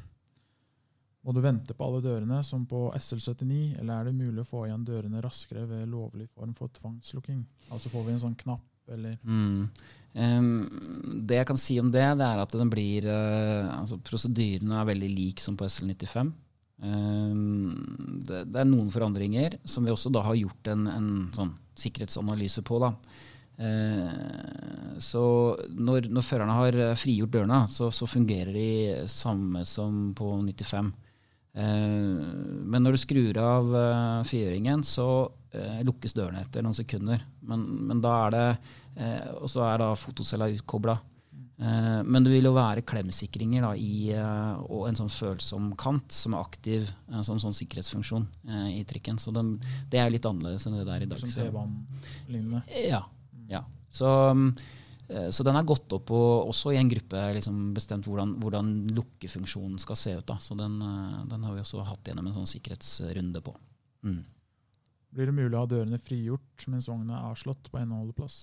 [1.29, 4.63] Må du vente på alle dørene, som på SL79, eller er det mulig å få
[4.65, 7.43] igjen dørene raskere ved lovlig form for tvangslukking?
[7.69, 9.59] Altså får vi en sånn knapp, eller mm.
[10.17, 10.47] um,
[11.29, 14.89] Det jeg kan si om det, det er at den blir uh, altså Prosedyrene er
[14.89, 16.31] veldig lik som på SL95.
[16.81, 17.75] Um,
[18.25, 22.65] det, det, er noen forandringer som vi også da har gjort en, en sånn sikkerhetsanalyse
[22.65, 22.79] på.
[22.81, 22.95] da.
[23.59, 25.23] Eh, så
[25.75, 28.71] når, når førerne har frigjort dørene, så, så fungerer de
[29.11, 30.89] samme som på 95.
[31.59, 32.23] Eh,
[32.69, 35.09] men når du skrur av eh, frigjøringen, så
[35.53, 37.25] eh, lukkes dørene etter noen sekunder.
[37.49, 38.49] Men, men da er det
[39.39, 40.97] Og så er da fotocella utkobla.
[41.59, 46.37] Eh, men det vil jo være klemsikringer da, i, og en sånn følsom kant som
[46.37, 46.91] er aktiv
[47.27, 49.19] som sånn sikkerhetsfunksjon eh, i trikken.
[49.23, 49.57] Så den,
[49.91, 51.23] det er litt annerledes enn det der i dag.
[51.23, 52.63] Som T-banen-lignende.
[52.87, 53.03] ja.
[53.51, 53.65] ja.
[53.91, 54.07] Så,
[54.37, 54.53] mm,
[55.09, 59.81] så den er gått opp og også i en gruppe liksom bestemt hvordan, hvordan lukkefunksjonen
[59.81, 60.27] skal se ut.
[60.29, 60.37] Da.
[60.43, 63.55] Så den, eh, den har vi også hatt gjennom en sånn sikkerhetsrunde på.
[64.05, 64.21] Mm.
[65.17, 68.39] Blir det mulig å ha dørene frigjort mens vogna er avslått på en holdeplass?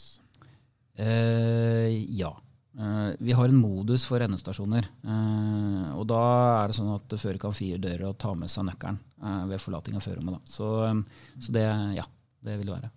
[0.98, 2.34] Eh, ja.
[2.76, 4.90] Eh, vi har en modus for endestasjoner.
[5.06, 6.24] Eh, og da
[6.64, 9.62] er det sånn at fører kan fire dører og ta med seg nøkkelen eh, ved
[9.62, 10.40] forlating av førerrommet.
[10.40, 10.56] da.
[10.58, 11.68] Så, eh, så det,
[12.00, 12.08] ja,
[12.42, 12.94] det vil det være.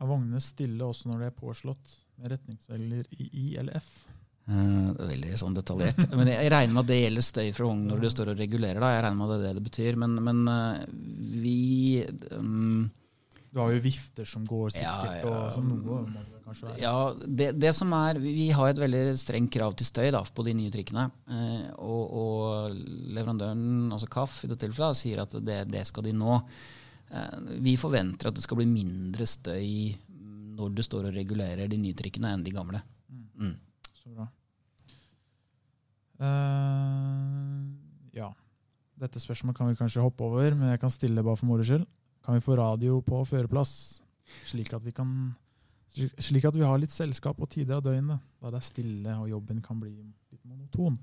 [0.00, 3.90] Er vognene stille også når de er påslått med retningsvelger i I eller F?
[4.50, 6.00] Eh, det er veldig sånn detaljert.
[6.18, 8.80] Men jeg regner med at det gjelder støy fra vogn når du står og regulerer.
[8.82, 8.94] da.
[8.96, 10.00] Jeg regner med at det er det det betyr.
[10.00, 10.88] Men, men eh,
[11.44, 11.60] vi
[12.34, 12.88] um,
[13.50, 15.30] Du har jo vifter som går sikkert, Ja, ja.
[15.30, 16.82] og som noe må det kanskje være.
[16.82, 16.96] Ja,
[17.40, 20.56] det, det som er, Vi har et veldig strengt krav til støy da, på de
[20.58, 21.06] nye trikkene.
[21.30, 22.84] Eh, og, og
[23.16, 26.42] leverandøren, altså KAF, i dette tilfellet, sier at det, det skal de nå.
[27.10, 29.90] Eh, vi forventer at det skal bli mindre støy
[30.60, 32.82] når du står og regulerer de nye trikkene, enn de gamle.
[33.10, 33.56] Mm.
[33.96, 34.28] Så bra.
[36.20, 37.64] Uh,
[38.16, 38.28] ja.
[39.00, 41.86] Dette spørsmålet kan vi kanskje hoppe over, men jeg kan stille bare for moro skyld.
[42.26, 43.72] Kan vi få radio på føreplass,
[44.50, 45.14] slik at vi kan
[46.20, 49.30] slik at vi har litt selskap og tider av døgnet, da det er stille og
[49.32, 51.00] jobben kan bli litt monoton?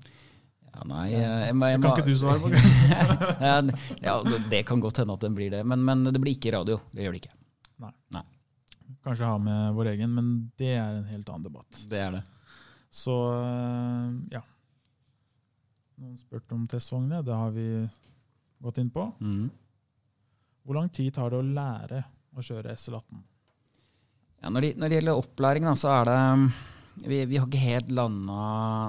[0.68, 2.50] Ja, nei, jeg, jeg, jeg, Det kan ikke du svare på.
[3.48, 3.58] ja,
[4.04, 4.16] ja,
[4.52, 6.80] det kan godt hende at den blir det, men, men det blir ikke radio.
[6.92, 7.36] Det gjør det ikke.
[9.04, 10.28] Kanskje ha med vår egen, men
[10.60, 11.80] det er en helt annen debatt.
[11.90, 12.22] Det er det.
[12.90, 14.42] Så eh, ja.
[15.98, 17.24] Noen spurte om testvogner.
[17.26, 17.66] Det har vi
[18.62, 19.04] gått inn på.
[19.20, 19.48] Mm.
[20.64, 22.02] Hvor lang tid tar det å lære
[22.36, 23.20] å kjøre SL18?
[24.38, 26.18] Ja, når, det, når det gjelder opplæring, da, så er det
[27.08, 28.42] Vi, vi har ikke helt landa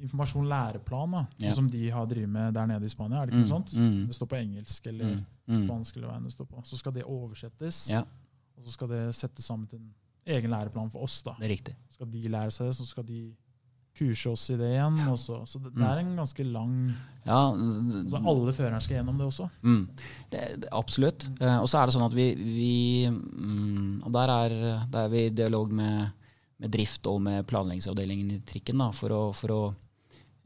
[0.01, 1.57] informasjon, læreplan, da, sånn yeah.
[1.57, 3.21] som de har drevet med der nede i Spania.
[3.21, 3.73] Er det ikke noe sånt?
[3.77, 4.01] Mm.
[4.09, 5.25] Det står på engelsk eller Mm.
[5.51, 5.63] Mm.
[5.65, 6.61] spansk eller hva enn det står på.
[6.63, 8.05] Så skal det oversettes, yeah.
[8.57, 9.89] og så skal det settes sammen til en
[10.37, 11.21] egen læreplan for oss.
[11.25, 11.35] da.
[11.39, 11.75] det er riktig.
[11.89, 13.21] skal de lære seg det, så skal de
[13.97, 14.99] kurse oss i det igjen.
[15.11, 16.75] Og så, så det, det er en ganske lang
[17.25, 19.49] Ja, altså Alle førerne skal gjennom det også.
[19.61, 19.83] Mm.
[20.31, 21.27] Det, det, absolutt.
[21.41, 22.73] Uh, og så er det sånn at vi, vi
[23.11, 24.57] um, Og der er,
[24.91, 26.11] der er vi i dialog med,
[26.61, 29.61] med drift og med planleggingsavdelingen i trikken da, for å, for å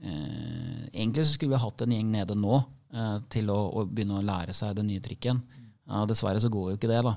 [0.05, 2.57] Egentlig så skulle vi hatt en gjeng nede nå
[2.95, 5.41] eh, til å, å begynne å lære seg den nye trikken.
[5.85, 7.11] Ja, dessverre så går jo ikke det, da.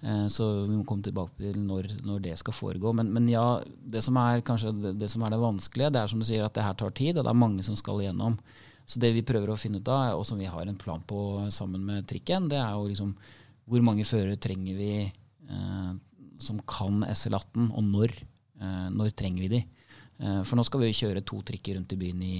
[0.00, 2.94] Eh, så vi må komme tilbake til når, når det skal foregå.
[2.96, 6.12] Men, men ja, det som er kanskje det, det som er det vanskelige, det er
[6.12, 8.38] som du sier at det her tar tid, og det er mange som skal igjennom.
[8.88, 11.18] Så det vi prøver å finne ut av, og som vi har en plan på
[11.52, 13.12] sammen med trikken, det er jo liksom
[13.68, 15.92] hvor mange førere trenger vi eh,
[16.40, 18.18] som kan SL18, og når?
[18.60, 19.62] Eh, når trenger vi de?
[20.18, 22.34] Eh, for nå skal vi kjøre to trikker rundt i byen i,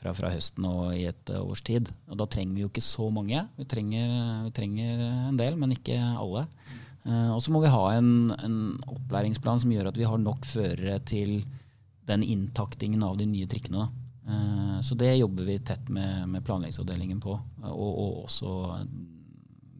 [0.00, 1.90] fra, fra høsten og i et eh, års tid.
[2.10, 3.44] Og da trenger vi jo ikke så mange.
[3.58, 4.14] Vi trenger,
[4.48, 6.46] vi trenger en del, men ikke alle.
[7.04, 8.58] Eh, og så må vi ha en, en,
[8.90, 11.42] opplæringsplan som gjør at vi har nok førere til
[12.04, 13.86] den inntaktingen av de nye trikkene.
[13.86, 14.00] Da.
[14.84, 17.32] så det jobber vi tett med, med planleggingsavdelingen på,
[17.64, 18.52] og, og også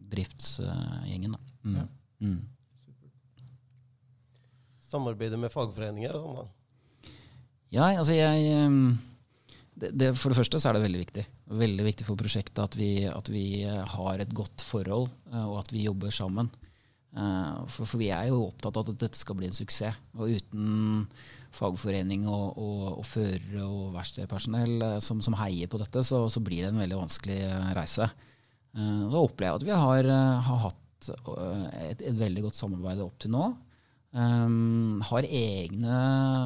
[0.09, 1.35] driftsgjengen.
[1.61, 1.75] Mm.
[1.77, 1.85] Ja.
[2.25, 2.39] Mm.
[4.85, 6.64] Samarbeidet med fagforeninger og sånn, da?
[7.75, 8.95] Ja, altså jeg ehm,
[9.75, 11.23] det, det, For det første så er det veldig viktig.
[11.59, 15.73] Veldig viktig for prosjektet at vi, at vi har et godt forhold, eh, og at
[15.75, 16.49] vi jobber sammen.
[17.15, 19.99] Eh, for, for, vi er jo opptatt av at dette skal bli en suksess.
[20.15, 21.03] Og uten
[21.55, 26.43] fagforening og, og, og førere og verkstedpersonell eh, som, som, heier på dette, så, så,
[26.43, 27.41] blir det en veldig vanskelig
[27.75, 28.09] reise.
[28.75, 30.07] Så opplever jeg at vi har,
[30.43, 33.45] har hatt et, et, veldig godt samarbeid opp til nå.
[34.15, 35.95] Um, har egne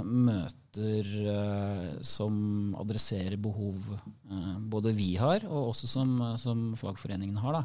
[0.10, 7.62] møter uh, som adresserer behov uh, både vi har, og også som, som fagforeningen har.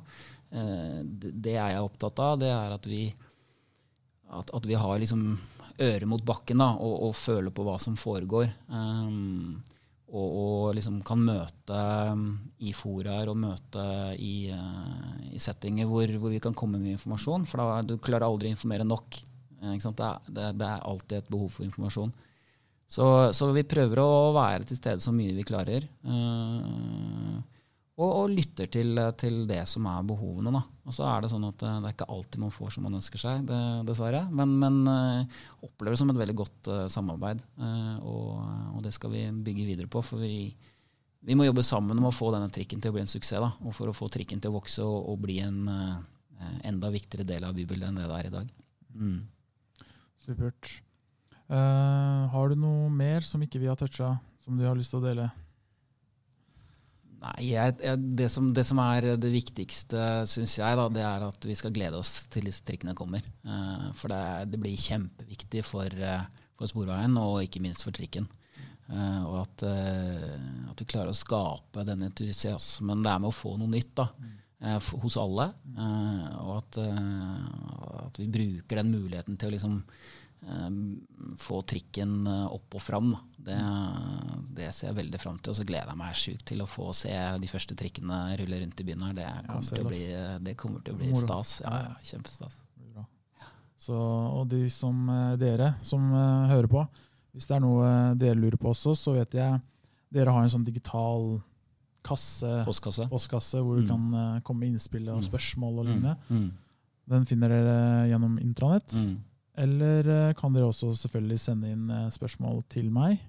[0.52, 2.36] Uh, det, det, er jeg opptatt av.
[2.42, 3.06] Det er at vi,
[4.28, 5.24] at, at vi har liksom
[5.80, 8.52] øret mot bakken da, og, og, føler på hva som foregår.
[8.68, 9.62] Um,
[10.12, 11.84] og, og, liksom kan møte
[12.60, 13.86] i foraer og møte
[14.20, 14.50] i,
[15.32, 17.48] i settinger hvor, hvor, vi kan komme med informasjon.
[17.48, 19.24] For da, du klarer aldri å informere nok.
[19.64, 22.12] Det er, det, det, er alltid et behov for informasjon.
[22.94, 25.86] Så, så, vi prøver å være til stede så mye vi klarer.
[26.06, 27.40] Uh,
[27.94, 30.52] og, og, lytter til, til, det som er behovene.
[30.54, 30.62] Da.
[30.84, 32.98] Og så er det sånn at det, det er ikke alltid man får som man
[32.98, 34.24] ønsker seg, det, dessverre.
[34.34, 37.42] Men, men uh, opplever det som et veldig godt uh, samarbeid.
[38.04, 38.30] Og,
[38.74, 40.02] og, det skal vi bygge videre på.
[40.04, 40.48] For vi,
[41.24, 43.42] vi, må jobbe sammen om å få denne trikken til å bli en suksess.
[43.42, 43.54] Da.
[43.64, 45.64] Og for å få trikken til å vokse og, og bli en
[46.66, 48.50] enda viktigere del av bybildet enn det det er i dag.
[48.94, 49.20] Mm.
[50.24, 50.80] Supert.
[51.44, 54.14] Uh, har du noe mer som ikke vi har toucha,
[54.44, 55.26] som du har lyst til å dele?
[57.24, 61.24] Nei, jeg, jeg, det, som, det, som, er det viktigste, syns jeg, da, det er
[61.24, 63.24] at vi skal glede oss til disse trikkene kommer.
[63.46, 66.24] Uh, for det, det, blir kjempeviktig for, uh,
[66.56, 68.28] for, Sporveien, og ikke minst for trikken.
[68.88, 73.54] Uh, og at, at, vi klarer å skape den entusiasmen det er med å få
[73.60, 73.94] noe nytt.
[74.00, 74.08] da.
[74.16, 74.34] Mm.
[75.02, 75.48] Hos alle.
[76.40, 79.80] og at, at, vi bruker den muligheten til å liksom
[81.36, 83.14] få trikken eh, opp og fram.
[83.36, 83.56] Det,
[84.56, 85.52] det, ser jeg veldig fram til.
[85.52, 88.80] Og så gleder jeg meg sjukt til å få se de første trikkene rulle rundt
[88.80, 89.16] i byen her.
[89.18, 90.02] Det kommer, ja, til, å bli,
[90.48, 91.56] det kommer til å bli stas.
[91.64, 92.60] Ja, ja, kjempestas.
[93.84, 96.06] Så, og de som eh, dere som
[96.48, 96.84] hører på,
[97.34, 99.58] hvis det er noe dere lurer på også, så vet jeg
[100.14, 101.34] dere har en sånn digital
[102.04, 103.82] kasse, postkasse, postkasse hvor mm.
[103.82, 105.28] du kan uh, komme med innspill og mm.
[105.28, 106.16] spørsmål og lignende.
[106.28, 106.42] Mm.
[106.42, 106.50] Mm.
[107.14, 107.78] Den finner dere
[108.10, 108.96] gjennom intranett.
[108.96, 109.14] Mm.
[109.64, 113.20] Eller uh, kan dere også selvfølgelig sende inn eh, spørsmål til meg,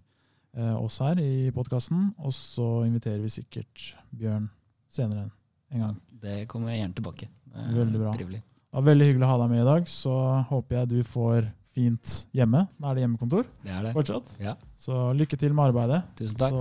[0.57, 2.07] eh, oss her i podkasten.
[2.18, 4.49] Og så inviterer vi sikkert Bjørn
[4.89, 5.30] senere
[5.69, 6.02] en gang.
[6.26, 7.30] Det kommer jeg gjerne tilbake.
[7.53, 8.15] Veldig bra.
[8.18, 8.41] Trivelig.
[8.41, 9.88] Det var veldig hyggelig å ha deg med i dag.
[9.91, 10.18] Så
[10.49, 12.65] håper jeg du får fint hjemme.
[12.80, 13.95] Da er det hjemmekontor det er det.
[13.95, 14.35] fortsatt.
[14.41, 14.57] Ja.
[14.80, 16.03] Så lykke til med arbeidet.
[16.19, 16.60] Tusen takk.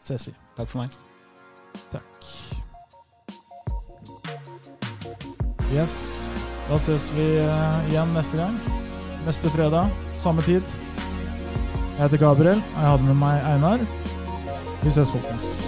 [0.00, 0.38] Så ses vi.
[0.58, 1.04] Takk for meg.
[1.92, 2.30] Takk.
[5.74, 6.30] Yes.
[6.68, 7.28] Da ses vi
[7.90, 8.56] igjen neste gang
[9.26, 10.62] neste fredag, samme tid.
[11.98, 13.78] Jeg heter Gabriel, og jeg hadde med meg Einar.
[14.82, 15.63] Vi ses, folkens.